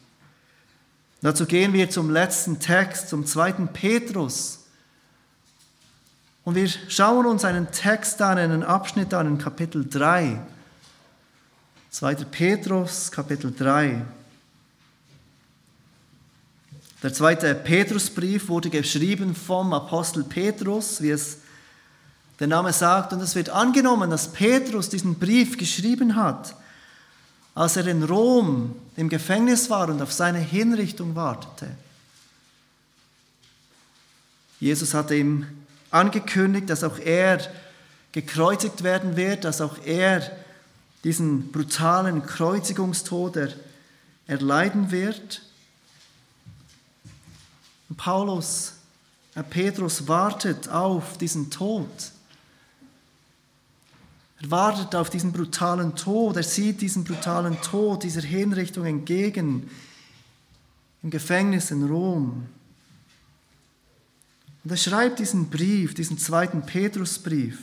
Dazu 1.24 1.46
gehen 1.46 1.72
wir 1.72 1.88
zum 1.88 2.10
letzten 2.10 2.60
Text, 2.60 3.08
zum 3.08 3.24
zweiten 3.24 3.68
Petrus. 3.68 4.58
Und 6.44 6.54
wir 6.54 6.68
schauen 6.68 7.24
uns 7.24 7.46
einen 7.46 7.72
Text 7.72 8.20
an, 8.20 8.36
einen 8.36 8.62
Abschnitt 8.62 9.14
an 9.14 9.28
in 9.28 9.38
Kapitel 9.38 9.88
3. 9.88 10.38
2. 11.92 12.14
Petrus, 12.26 13.10
Kapitel 13.10 13.54
3. 13.56 14.02
Der 17.02 17.14
zweite 17.14 17.54
Petrusbrief 17.54 18.50
wurde 18.50 18.68
geschrieben 18.68 19.34
vom 19.34 19.72
Apostel 19.72 20.24
Petrus, 20.24 21.00
wie 21.00 21.08
es 21.08 21.38
der 22.38 22.48
Name 22.48 22.70
sagt, 22.74 23.14
und 23.14 23.22
es 23.22 23.34
wird 23.34 23.48
angenommen, 23.48 24.10
dass 24.10 24.30
Petrus 24.30 24.90
diesen 24.90 25.18
Brief 25.18 25.56
geschrieben 25.56 26.16
hat, 26.16 26.54
als 27.54 27.76
er 27.76 27.86
in 27.86 28.02
Rom 28.02 28.74
im 28.96 29.08
Gefängnis 29.08 29.70
war 29.70 29.88
und 29.88 30.02
auf 30.02 30.12
seine 30.12 30.38
Hinrichtung 30.38 31.14
wartete. 31.14 31.70
Jesus 34.60 34.94
hatte 34.94 35.14
ihm 35.14 35.46
angekündigt, 35.90 36.70
dass 36.70 36.82
auch 36.82 36.98
er 36.98 37.40
gekreuzigt 38.12 38.82
werden 38.82 39.16
wird, 39.16 39.44
dass 39.44 39.60
auch 39.60 39.78
er 39.84 40.22
diesen 41.04 41.52
brutalen 41.52 42.24
Kreuzigungstod 42.24 43.56
erleiden 44.26 44.90
wird. 44.90 45.42
Paulus, 47.96 48.72
äh, 49.34 49.42
Petrus 49.42 50.08
wartet 50.08 50.68
auf 50.68 51.18
diesen 51.18 51.50
Tod. 51.50 51.88
Er 54.40 54.50
wartet 54.50 54.94
auf 54.94 55.10
diesen 55.10 55.32
brutalen 55.32 55.94
Tod. 55.94 56.36
Er 56.36 56.42
sieht 56.42 56.80
diesen 56.80 57.04
brutalen 57.04 57.60
Tod, 57.60 58.02
dieser 58.02 58.22
Hinrichtung 58.22 58.84
entgegen 58.84 59.70
im 61.02 61.10
Gefängnis 61.10 61.70
in 61.70 61.84
Rom. 61.84 62.46
Und 64.64 64.70
er 64.70 64.76
schreibt 64.76 65.18
diesen 65.18 65.50
Brief, 65.50 65.94
diesen 65.94 66.18
zweiten 66.18 66.64
Petrusbrief, 66.64 67.58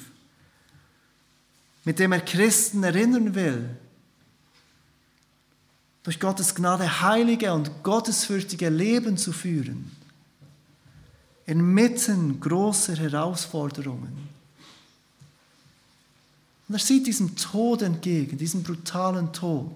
mit 1.83 1.97
dem 1.97 2.11
er 2.11 2.21
Christen 2.21 2.83
erinnern 2.83 3.33
will, 3.33 3.69
durch 6.03 6.19
Gottes 6.19 6.53
Gnade 6.53 7.01
heilige 7.01 7.53
und 7.53 7.83
gottesfürchtige 7.83 8.69
Leben 8.69 9.17
zu 9.17 9.31
führen 9.33 9.91
inmitten 11.51 12.39
großer 12.39 12.95
Herausforderungen. 12.95 14.29
Und 16.71 16.75
er 16.75 16.79
sieht 16.79 17.05
diesem 17.05 17.35
Tod 17.35 17.81
entgegen, 17.81 18.37
diesem 18.37 18.63
brutalen 18.63 19.33
Tod. 19.33 19.75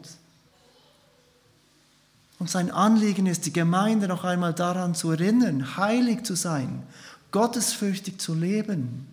Und 2.40 2.50
sein 2.50 2.72
Anliegen 2.72 3.26
ist, 3.26 3.46
die 3.46 3.52
Gemeinde 3.52 4.08
noch 4.08 4.24
einmal 4.24 4.54
daran 4.54 4.96
zu 4.96 5.12
erinnern, 5.12 5.76
heilig 5.76 6.24
zu 6.24 6.36
sein, 6.36 6.84
gottesfürchtig 7.32 8.18
zu 8.18 8.34
leben. 8.34 9.08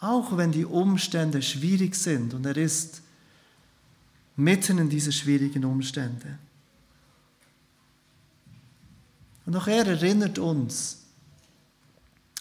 Auch 0.00 0.36
wenn 0.36 0.50
die 0.50 0.64
Umstände 0.64 1.40
schwierig 1.42 1.94
sind 1.94 2.34
und 2.34 2.44
er 2.44 2.56
ist 2.56 3.02
mitten 4.34 4.78
in 4.78 4.90
diese 4.90 5.12
schwierigen 5.12 5.64
Umstände. 5.64 6.40
Und 9.46 9.54
auch 9.54 9.68
er 9.68 9.86
erinnert 9.86 10.40
uns 10.40 11.02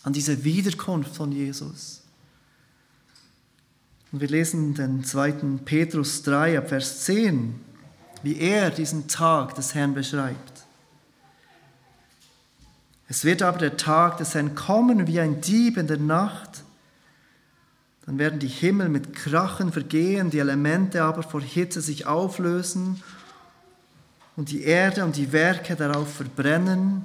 an 0.01 0.11
diese 0.11 0.43
Wiederkunft 0.43 1.15
von 1.15 1.31
Jesus. 1.31 2.01
Und 4.15 4.21
wir 4.21 4.30
lesen 4.30 4.73
den 4.73 5.04
2. 5.04 5.34
Petrus 5.65 6.23
3 6.23 6.60
ab 6.60 6.69
Vers 6.69 7.04
10, 7.04 7.54
wie 8.23 8.39
er 8.39 8.69
diesen 8.69 9.10
Tag 9.10 9.56
des 9.56 9.75
Herrn 9.75 9.93
beschreibt. 9.93 10.63
Es 13.10 13.25
wird 13.25 13.41
aber 13.41 13.58
der 13.58 13.75
Tag 13.75 14.15
des 14.15 14.34
Herrn 14.34 14.56
kommen 14.56 15.06
wie 15.08 15.19
ein 15.19 15.41
Dieb 15.41 15.75
in 15.75 15.88
der 15.88 15.97
Nacht. 15.97 16.63
Dann 18.06 18.17
werden 18.17 18.39
die 18.39 18.47
Himmel 18.47 18.88
mit 18.88 19.13
Krachen 19.13 19.73
vergehen, 19.73 20.30
die 20.30 20.39
Elemente 20.39 21.04
aber 21.04 21.21
vor 21.21 21.41
Hitze 21.41 21.82
sich 21.82 22.08
auflösen 22.08 23.04
und 24.38 24.49
die 24.49 24.63
Erde 24.63 25.04
und 25.04 25.17
die 25.17 25.34
Werke 25.34 25.75
darauf 25.75 26.13
verbrennen, 26.13 27.04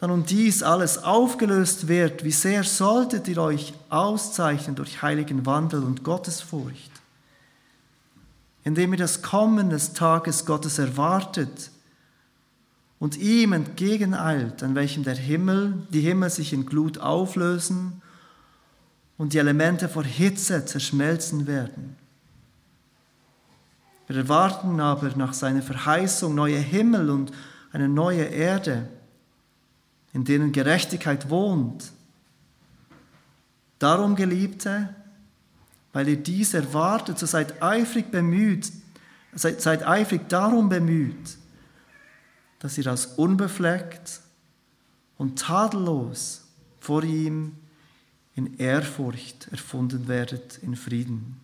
da 0.00 0.06
nun 0.06 0.24
dies 0.24 0.62
alles 0.62 0.96
aufgelöst 0.96 1.86
wird, 1.86 2.24
wie 2.24 2.30
sehr 2.30 2.64
solltet 2.64 3.28
ihr 3.28 3.36
euch 3.36 3.74
auszeichnen 3.90 4.74
durch 4.74 5.02
heiligen 5.02 5.44
Wandel 5.44 5.82
und 5.82 6.04
Gottesfurcht, 6.04 6.90
indem 8.64 8.94
ihr 8.94 8.98
das 8.98 9.20
Kommen 9.20 9.68
des 9.68 9.92
Tages 9.92 10.46
Gottes 10.46 10.78
erwartet 10.78 11.70
und 12.98 13.18
ihm 13.18 13.52
entgegeneilt, 13.52 14.62
an 14.62 14.74
welchem 14.74 15.04
der 15.04 15.16
Himmel, 15.16 15.74
die 15.90 16.00
Himmel 16.00 16.30
sich 16.30 16.54
in 16.54 16.64
Glut 16.64 16.96
auflösen 16.96 18.00
und 19.18 19.34
die 19.34 19.38
Elemente 19.38 19.86
vor 19.90 20.04
Hitze 20.04 20.64
zerschmelzen 20.64 21.46
werden. 21.46 21.94
Wir 24.06 24.16
erwarten 24.16 24.80
aber 24.80 25.10
nach 25.16 25.34
seiner 25.34 25.60
Verheißung 25.60 26.34
neue 26.34 26.56
Himmel 26.56 27.10
und 27.10 27.32
eine 27.70 27.86
neue 27.86 28.24
Erde, 28.24 28.88
in 30.12 30.24
denen 30.24 30.52
Gerechtigkeit 30.52 31.30
wohnt. 31.30 31.92
Darum, 33.78 34.16
Geliebte, 34.16 34.94
weil 35.92 36.08
ihr 36.08 36.16
dies 36.16 36.54
erwartet, 36.54 37.18
so 37.18 37.26
seid 37.26 37.62
eifrig 37.62 38.10
bemüht, 38.10 38.70
seid, 39.34 39.60
seid 39.60 39.86
eifrig 39.86 40.28
darum 40.28 40.68
bemüht, 40.68 41.36
dass 42.58 42.76
ihr 42.78 42.86
als 42.86 43.06
unbefleckt 43.06 44.20
und 45.16 45.38
tadellos 45.38 46.42
vor 46.80 47.02
ihm 47.02 47.56
in 48.34 48.58
Ehrfurcht 48.58 49.48
erfunden 49.50 50.08
werdet 50.08 50.58
in 50.58 50.76
Frieden. 50.76 51.40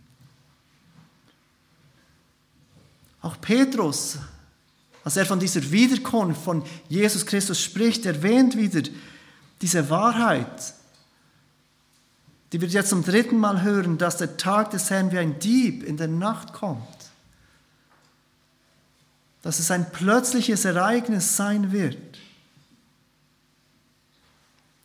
Auch 3.20 3.40
Petrus, 3.40 4.18
als 5.07 5.16
er 5.16 5.25
von 5.25 5.38
dieser 5.38 5.71
Wiederkunft 5.71 6.42
von 6.42 6.64
Jesus 6.88 7.25
Christus 7.25 7.61
spricht, 7.61 8.07
erwähnt 8.07 8.57
wieder 8.57 8.83
diese 9.62 9.88
Wahrheit, 9.88 10.75
die 12.51 12.61
wir 12.61 12.66
jetzt 12.66 12.88
zum 12.88 13.05
dritten 13.05 13.38
Mal 13.38 13.62
hören, 13.62 13.99
dass 13.99 14.16
der 14.16 14.37
Tag 14.37 14.73
des 14.73 14.90
Herrn 14.90 15.12
wie 15.12 15.19
ein 15.19 15.38
Dieb 15.38 15.85
in 15.85 15.97
der 15.97 16.09
Nacht 16.09 16.53
kommt. 16.53 16.83
Dass 19.42 19.61
es 19.61 19.71
ein 19.71 19.92
plötzliches 19.92 20.64
Ereignis 20.64 21.37
sein 21.37 21.71
wird. 21.71 22.19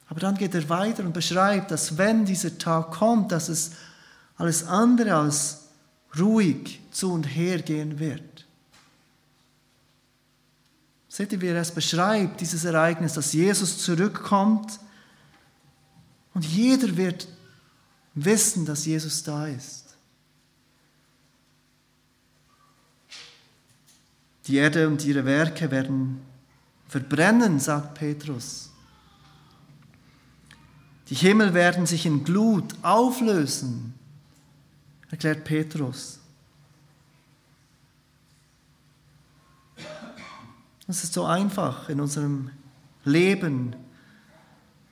Aber 0.07 0.19
dann 0.19 0.37
geht 0.37 0.53
er 0.53 0.69
weiter 0.69 1.03
und 1.03 1.13
beschreibt, 1.13 1.71
dass 1.71 1.97
wenn 1.97 2.25
dieser 2.25 2.59
Tag 2.59 2.91
kommt, 2.91 3.31
dass 3.31 3.49
es 3.49 3.71
alles 4.37 4.67
andere 4.67 5.15
als 5.15 5.61
ruhig 6.19 6.79
zu 6.91 7.11
und 7.11 7.23
her 7.23 7.63
gehen 7.63 7.97
wird. 7.97 8.30
Seht 11.11 11.33
ihr, 11.33 11.41
wie 11.41 11.47
er 11.47 11.57
es 11.59 11.71
beschreibt, 11.71 12.39
dieses 12.39 12.63
Ereignis, 12.63 13.11
dass 13.11 13.33
Jesus 13.33 13.79
zurückkommt 13.79 14.79
und 16.33 16.45
jeder 16.45 16.95
wird 16.95 17.27
wissen, 18.15 18.65
dass 18.65 18.85
Jesus 18.85 19.21
da 19.21 19.45
ist. 19.45 19.97
Die 24.47 24.55
Erde 24.55 24.87
und 24.87 25.03
ihre 25.03 25.25
Werke 25.25 25.69
werden 25.69 26.21
verbrennen, 26.87 27.59
sagt 27.59 27.95
Petrus. 27.95 28.71
Die 31.09 31.15
Himmel 31.15 31.53
werden 31.53 31.85
sich 31.87 32.05
in 32.05 32.23
Glut 32.23 32.73
auflösen, 32.83 33.93
erklärt 35.09 35.43
Petrus. 35.43 36.20
Es 40.91 41.05
ist 41.05 41.13
so 41.13 41.23
einfach 41.23 41.87
in 41.87 42.01
unserem 42.01 42.51
Leben, 43.05 43.77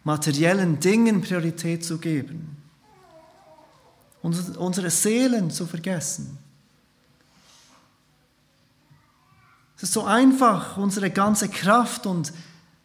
materiellen 0.05 0.79
Dingen 0.79 1.21
Priorität 1.21 1.83
zu 1.83 1.97
geben, 1.97 2.55
unsere 4.21 4.89
Seelen 4.91 5.51
zu 5.51 5.65
vergessen. 5.65 6.37
Es 9.75 9.83
ist 9.83 9.91
so 9.91 10.05
einfach, 10.05 10.77
unsere 10.77 11.11
ganze 11.11 11.49
Kraft 11.49 12.05
und 12.05 12.31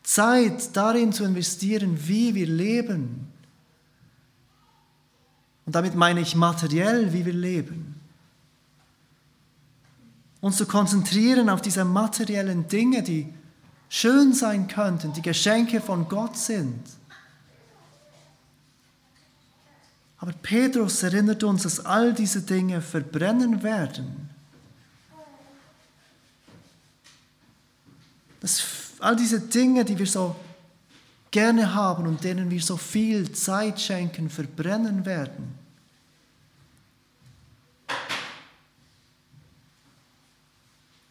Zeit 0.02 0.76
darin 0.76 1.12
zu 1.12 1.22
investieren, 1.22 2.08
wie 2.08 2.34
wir 2.34 2.48
leben. 2.48 3.32
Und 5.66 5.76
damit 5.76 5.94
meine 5.94 6.20
ich 6.20 6.34
materiell, 6.34 7.12
wie 7.12 7.24
wir 7.24 7.32
leben. 7.32 7.93
Uns 10.44 10.58
zu 10.58 10.66
konzentrieren 10.66 11.48
auf 11.48 11.62
diese 11.62 11.86
materiellen 11.86 12.68
Dinge, 12.68 13.02
die 13.02 13.32
schön 13.88 14.34
sein 14.34 14.68
könnten, 14.68 15.14
die 15.14 15.22
Geschenke 15.22 15.80
von 15.80 16.06
Gott 16.06 16.36
sind. 16.36 16.82
Aber 20.18 20.32
Petrus 20.32 21.02
erinnert 21.02 21.42
uns, 21.44 21.62
dass 21.62 21.86
all 21.86 22.12
diese 22.12 22.42
Dinge 22.42 22.82
verbrennen 22.82 23.62
werden. 23.62 24.28
Das 28.40 28.62
all 29.00 29.16
diese 29.16 29.40
Dinge, 29.40 29.86
die 29.86 29.98
wir 29.98 30.06
so 30.06 30.36
gerne 31.30 31.74
haben 31.74 32.06
und 32.06 32.22
denen 32.22 32.50
wir 32.50 32.60
so 32.60 32.76
viel 32.76 33.32
Zeit 33.32 33.80
schenken, 33.80 34.28
verbrennen 34.28 35.06
werden. 35.06 35.63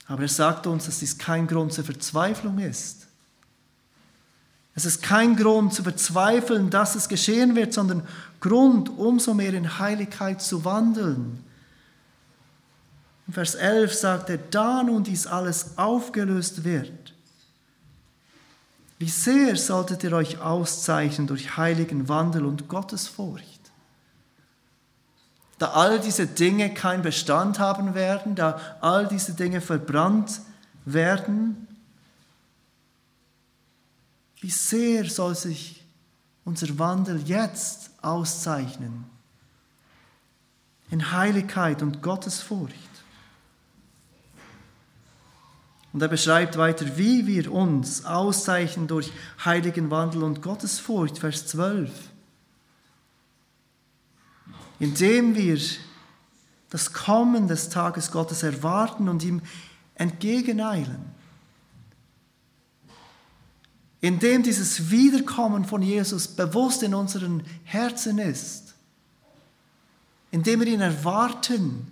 Aber 0.08 0.24
er 0.24 0.30
sagt 0.30 0.68
uns, 0.68 0.86
dass 0.86 1.00
dies 1.00 1.18
kein 1.18 1.48
Grund 1.48 1.74
zur 1.74 1.84
Verzweiflung 1.84 2.60
ist. 2.60 3.08
Es 4.76 4.86
ist 4.86 5.04
kein 5.04 5.36
Grund 5.36 5.74
zu 5.74 5.84
verzweifeln, 5.84 6.70
dass 6.70 6.96
es 6.96 7.08
geschehen 7.08 7.56
wird, 7.56 7.74
sondern 7.74 8.08
Grund, 8.40 8.90
umso 8.90 9.34
mehr 9.34 9.54
in 9.54 9.80
Heiligkeit 9.80 10.42
zu 10.42 10.66
wandeln. 10.66 11.44
In 13.28 13.34
Vers 13.34 13.56
11 13.56 13.94
sagt 13.94 14.30
er, 14.30 14.38
da 14.38 14.84
nun 14.84 15.04
dies 15.04 15.28
alles 15.28 15.78
aufgelöst 15.78 16.64
wird, 16.64 17.14
wie 19.00 19.10
sehr 19.10 19.56
solltet 19.56 20.04
ihr 20.04 20.14
euch 20.14 20.40
auszeichnen 20.40 21.28
durch 21.28 21.56
heiligen 21.56 22.10
Wandel 22.10 22.46
und 22.46 22.68
Gottesfurcht. 22.68 23.53
Da 25.64 25.70
all 25.70 25.98
diese 25.98 26.28
Dinge 26.28 26.74
keinen 26.74 27.04
Bestand 27.04 27.58
haben 27.58 27.96
werden, 27.96 28.36
da 28.36 28.60
all 28.82 29.08
diese 29.08 29.32
Dinge 29.32 29.62
verbrannt 29.62 30.42
werden, 30.84 31.70
wie 34.42 34.50
sehr 34.50 35.06
soll 35.06 35.36
sich 35.36 35.86
unser 36.44 36.78
Wandel 36.80 37.22
jetzt 37.22 37.92
auszeichnen 38.02 39.06
in 40.92 41.14
Heiligkeit 41.14 41.82
und 41.82 42.02
Gottesfurcht. 42.02 42.76
Und 45.94 46.02
er 46.02 46.10
beschreibt 46.10 46.58
weiter, 46.58 46.98
wie 46.98 47.26
wir 47.26 47.50
uns 47.50 48.04
auszeichnen 48.04 48.88
durch 48.88 49.14
heiligen 49.46 49.90
Wandel 49.90 50.24
und 50.24 50.42
Gottesfurcht, 50.42 51.20
Vers 51.20 51.48
12. 51.48 51.90
Indem 54.84 55.34
wir 55.34 55.58
das 56.70 56.92
Kommen 56.92 57.48
des 57.48 57.70
Tages 57.70 58.12
Gottes 58.12 58.44
erwarten 58.44 59.08
und 59.08 59.24
ihm 59.24 59.42
entgegeneilen. 59.96 61.06
Indem 64.02 64.44
dieses 64.44 64.92
Wiederkommen 64.92 65.64
von 65.64 65.82
Jesus 65.82 66.28
bewusst 66.28 66.84
in 66.84 66.94
unseren 66.94 67.44
Herzen 67.64 68.18
ist. 68.18 68.74
Indem 70.32 70.60
wir 70.60 70.68
ihn 70.68 70.82
erwarten 70.82 71.88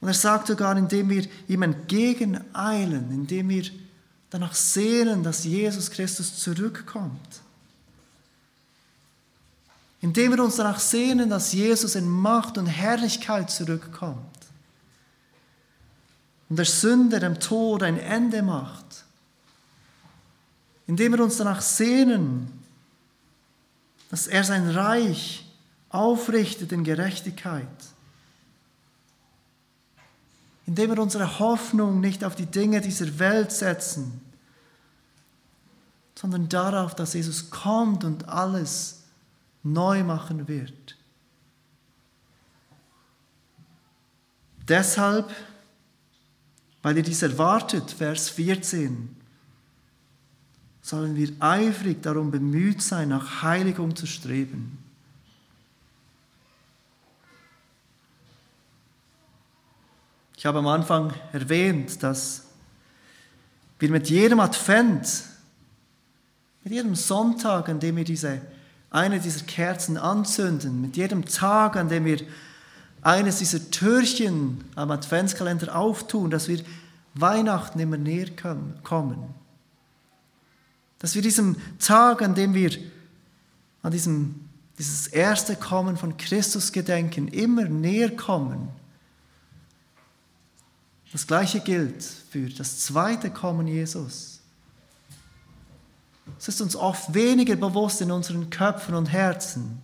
und 0.00 0.08
er 0.08 0.14
sagt 0.14 0.46
sogar, 0.46 0.74
indem 0.78 1.10
wir 1.10 1.26
ihm 1.48 1.60
entgegeneilen, 1.60 3.10
indem 3.10 3.50
wir 3.50 3.64
danach 4.30 4.54
sehnen, 4.54 5.22
dass 5.22 5.44
Jesus 5.44 5.90
Christus 5.90 6.38
zurückkommt. 6.38 7.41
Indem 10.02 10.32
wir 10.32 10.44
uns 10.44 10.56
danach 10.56 10.78
sehnen, 10.78 11.30
dass 11.30 11.52
Jesus 11.52 11.94
in 11.94 12.06
Macht 12.06 12.58
und 12.58 12.66
Herrlichkeit 12.66 13.50
zurückkommt. 13.50 14.18
Und 16.50 16.56
der 16.56 16.66
Sünde, 16.66 17.18
dem 17.18 17.40
Tod 17.40 17.82
ein 17.82 17.98
Ende 17.98 18.42
macht. 18.42 19.04
Indem 20.86 21.12
wir 21.12 21.24
uns 21.24 21.38
danach 21.38 21.62
sehnen, 21.62 22.52
dass 24.10 24.26
er 24.26 24.44
sein 24.44 24.68
Reich 24.68 25.46
aufrichtet 25.88 26.72
in 26.72 26.84
Gerechtigkeit 26.84 27.66
indem 30.66 30.90
wir 30.90 31.02
unsere 31.02 31.38
Hoffnung 31.38 32.00
nicht 32.00 32.24
auf 32.24 32.34
die 32.34 32.46
Dinge 32.46 32.80
dieser 32.80 33.18
Welt 33.18 33.52
setzen, 33.52 34.20
sondern 36.14 36.48
darauf, 36.48 36.94
dass 36.94 37.14
Jesus 37.14 37.50
kommt 37.50 38.04
und 38.04 38.28
alles 38.28 39.01
neu 39.62 40.02
machen 40.04 40.48
wird. 40.48 40.96
Deshalb, 44.68 45.34
weil 46.82 46.96
ihr 46.96 47.02
dies 47.02 47.22
erwartet, 47.22 47.90
Vers 47.90 48.30
14, 48.30 49.16
sollen 50.80 51.16
wir 51.16 51.32
eifrig 51.40 52.02
darum 52.02 52.30
bemüht 52.30 52.82
sein, 52.82 53.08
nach 53.08 53.42
Heiligung 53.42 53.94
zu 53.94 54.06
streben. 54.06 54.78
Ich 60.36 60.46
habe 60.46 60.58
am 60.58 60.66
Anfang 60.66 61.12
erwähnt, 61.32 62.02
dass 62.02 62.46
wir 63.78 63.90
mit 63.90 64.10
jedem 64.10 64.40
Advent, 64.40 65.24
mit 66.64 66.72
jedem 66.72 66.96
Sonntag, 66.96 67.68
an 67.68 67.78
dem 67.78 67.94
wir 67.94 68.04
diese, 68.04 68.40
eine 68.92 69.18
dieser 69.20 69.44
Kerzen 69.44 69.96
anzünden, 69.96 70.80
mit 70.80 70.96
jedem 70.96 71.24
Tag, 71.24 71.76
an 71.76 71.88
dem 71.88 72.04
wir 72.04 72.20
eines 73.00 73.38
dieser 73.38 73.70
Türchen 73.70 74.62
am 74.76 74.90
Adventskalender 74.90 75.74
auftun, 75.74 76.30
dass 76.30 76.46
wir 76.46 76.60
Weihnachten 77.14 77.80
immer 77.80 77.96
näher 77.96 78.28
kommen. 78.84 79.34
Dass 80.98 81.14
wir 81.14 81.22
diesem 81.22 81.56
Tag, 81.78 82.22
an 82.22 82.34
dem 82.34 82.54
wir 82.54 82.70
an 83.82 83.90
diesem, 83.90 84.48
dieses 84.78 85.08
erste 85.08 85.56
Kommen 85.56 85.96
von 85.96 86.16
Christus 86.16 86.70
gedenken, 86.70 87.28
immer 87.28 87.64
näher 87.64 88.14
kommen. 88.14 88.68
Das 91.10 91.26
gleiche 91.26 91.60
gilt 91.60 92.02
für 92.02 92.48
das 92.48 92.80
zweite 92.80 93.30
Kommen 93.30 93.66
Jesus. 93.66 94.31
Es 96.38 96.48
ist 96.48 96.60
uns 96.60 96.76
oft 96.76 97.14
weniger 97.14 97.56
bewusst 97.56 98.00
in 98.00 98.10
unseren 98.10 98.50
Köpfen 98.50 98.94
und 98.94 99.06
Herzen. 99.06 99.82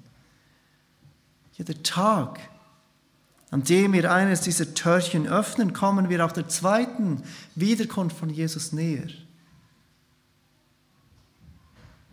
Jeder 1.52 1.82
Tag, 1.82 2.38
an 3.50 3.64
dem 3.64 3.92
wir 3.92 4.12
eines 4.12 4.42
dieser 4.42 4.74
Törchen 4.74 5.26
öffnen, 5.26 5.72
kommen 5.72 6.08
wir 6.08 6.24
auch 6.24 6.32
der 6.32 6.48
zweiten 6.48 7.22
Wiederkunft 7.54 8.16
von 8.16 8.30
Jesus 8.30 8.72
näher. 8.72 9.08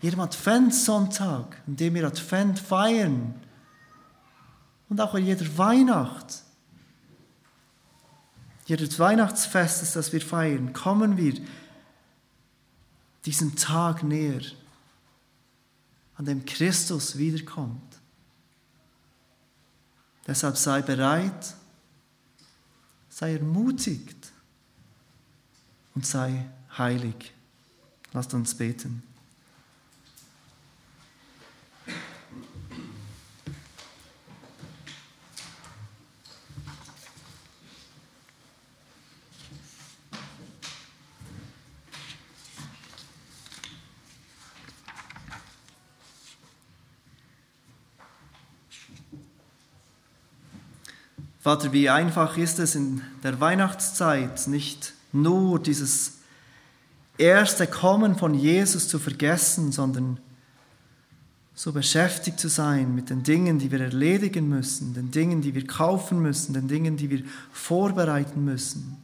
Jedem 0.01 0.19
Adventssonntag, 0.19 1.61
an 1.67 1.76
dem 1.76 1.95
wir 1.95 2.05
Advent 2.05 2.59
feiern 2.59 3.34
und 4.89 5.01
auch 5.01 5.13
an 5.13 5.26
jeder 5.26 5.57
Weihnacht, 5.57 6.43
jedes 8.65 8.99
Weihnachtsfestes, 8.99 9.93
das 9.93 10.11
wir 10.11 10.21
feiern, 10.21 10.73
kommen 10.73 11.17
wir 11.17 11.34
diesem 13.26 13.55
Tag 13.55 14.03
näher, 14.03 14.41
an 16.15 16.26
dem 16.26 16.45
Christus 16.45 17.17
wiederkommt. 17.17 17.99
Deshalb 20.28 20.57
sei 20.57 20.82
bereit, 20.82 21.55
sei 23.09 23.34
ermutigt 23.34 24.32
und 25.93 26.05
sei 26.05 26.49
heilig. 26.78 27.34
Lasst 28.13 28.34
uns 28.34 28.55
beten. 28.55 29.03
Vater, 51.45 51.71
wie 51.73 51.91
einfach 51.91 52.37
ist 52.37 52.57
es 52.57 52.73
in 52.73 53.03
der 53.21 53.39
Weihnachtszeit 53.39 54.47
nicht 54.47 54.93
nur 55.11 55.59
dieses 55.59 56.13
erste 57.19 57.67
Kommen 57.67 58.15
von 58.15 58.33
Jesus 58.33 58.87
zu 58.87 58.97
vergessen, 58.97 59.71
sondern 59.71 60.19
so 61.53 61.71
beschäftigt 61.71 62.39
zu 62.39 62.47
sein 62.47 62.95
mit 62.95 63.11
den 63.11 63.21
Dingen, 63.21 63.59
die 63.59 63.71
wir 63.71 63.79
erledigen 63.79 64.49
müssen, 64.49 64.95
den 64.95 65.11
Dingen, 65.11 65.43
die 65.43 65.53
wir 65.53 65.67
kaufen 65.67 66.19
müssen, 66.19 66.55
den 66.55 66.67
Dingen, 66.67 66.97
die 66.97 67.11
wir 67.11 67.21
vorbereiten 67.51 68.43
müssen. 68.43 68.97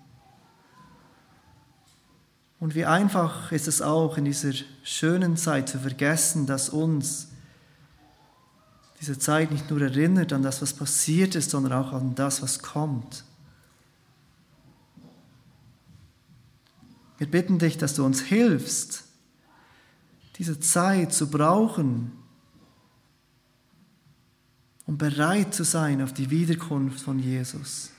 Und 2.59 2.73
wie 2.73 2.85
einfach 2.85 3.51
ist 3.51 3.67
es 3.67 3.83
auch 3.83 4.17
in 4.17 4.25
dieser 4.25 4.53
schönen 4.81 5.37
Zeit 5.37 5.69
zu 5.69 5.77
vergessen, 5.77 6.47
dass 6.47 6.69
uns 6.69 7.27
diese 9.01 9.17
Zeit 9.17 9.51
nicht 9.51 9.69
nur 9.71 9.81
erinnert 9.81 10.31
an 10.31 10.43
das, 10.43 10.61
was 10.61 10.73
passiert 10.73 11.33
ist, 11.33 11.49
sondern 11.49 11.73
auch 11.73 11.91
an 11.91 12.13
das, 12.13 12.43
was 12.43 12.59
kommt. 12.59 13.25
Wir 17.17 17.29
bitten 17.29 17.57
dich, 17.57 17.79
dass 17.79 17.95
du 17.95 18.05
uns 18.05 18.21
hilfst, 18.21 19.05
diese 20.37 20.59
Zeit 20.59 21.13
zu 21.13 21.29
brauchen, 21.31 22.11
um 24.85 24.97
bereit 24.99 25.53
zu 25.53 25.63
sein 25.63 26.03
auf 26.03 26.13
die 26.13 26.29
Wiederkunft 26.29 27.01
von 27.01 27.17
Jesus. 27.17 27.89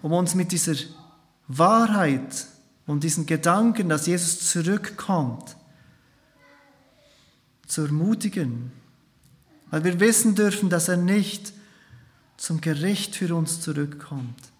Um 0.00 0.12
uns 0.12 0.34
mit 0.34 0.50
dieser 0.52 0.76
Wahrheit 1.46 2.46
und 2.86 3.04
diesen 3.04 3.26
Gedanken, 3.26 3.90
dass 3.90 4.06
Jesus 4.06 4.48
zurückkommt, 4.50 5.57
zu 7.68 7.82
ermutigen, 7.82 8.72
weil 9.70 9.84
wir 9.84 10.00
wissen 10.00 10.34
dürfen, 10.34 10.70
dass 10.70 10.88
er 10.88 10.96
nicht 10.96 11.52
zum 12.36 12.60
Gericht 12.60 13.14
für 13.14 13.34
uns 13.34 13.60
zurückkommt, 13.60 14.50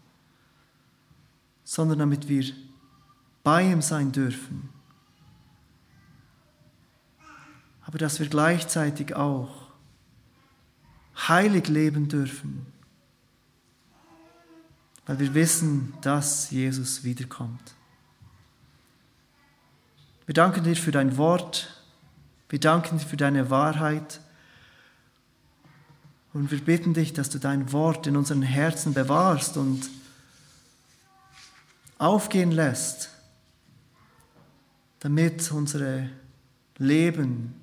sondern 1.65 2.01
damit 2.01 2.29
wir 2.29 2.45
bei 3.43 3.63
ihm 3.63 3.83
sein 3.83 4.13
dürfen. 4.13 4.69
Aber 7.83 7.97
dass 7.97 8.21
wir 8.21 8.29
gleichzeitig 8.29 9.15
auch 9.15 9.69
heilig 11.17 11.69
leben 11.69 12.09
dürfen, 12.09 12.67
weil 15.07 15.19
wir 15.19 15.33
wissen, 15.33 15.95
dass 16.03 16.51
Jesus 16.51 17.03
wiederkommt. 17.03 17.75
Wir 20.27 20.35
danken 20.35 20.65
dir 20.65 20.77
für 20.77 20.93
dein 20.93 21.17
Wort, 21.17 21.78
wir 22.49 22.61
danken 22.61 22.99
dir 22.99 23.05
für 23.05 23.17
deine 23.17 23.51
Wahrheit. 23.51 24.21
Und 26.33 26.51
wir 26.51 26.61
bitten 26.61 26.95
dich, 26.95 27.13
dass 27.13 27.31
du 27.31 27.39
dein 27.39 27.73
Wort 27.73 28.07
in 28.07 28.17
unseren 28.17 28.43
Herzen 28.43 28.95
bewahrst 28.95 29.57
und 29.57 29.89
aufgehen 31.99 32.53
lässt, 32.53 33.11
damit 35.01 35.51
unsere 35.51 36.09
Leben 36.77 37.55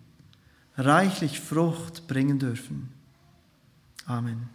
reichlich 0.77 1.39
Frucht 1.39 2.07
bringen 2.07 2.37
dürfen. 2.37 2.91
Amen. 4.05 4.49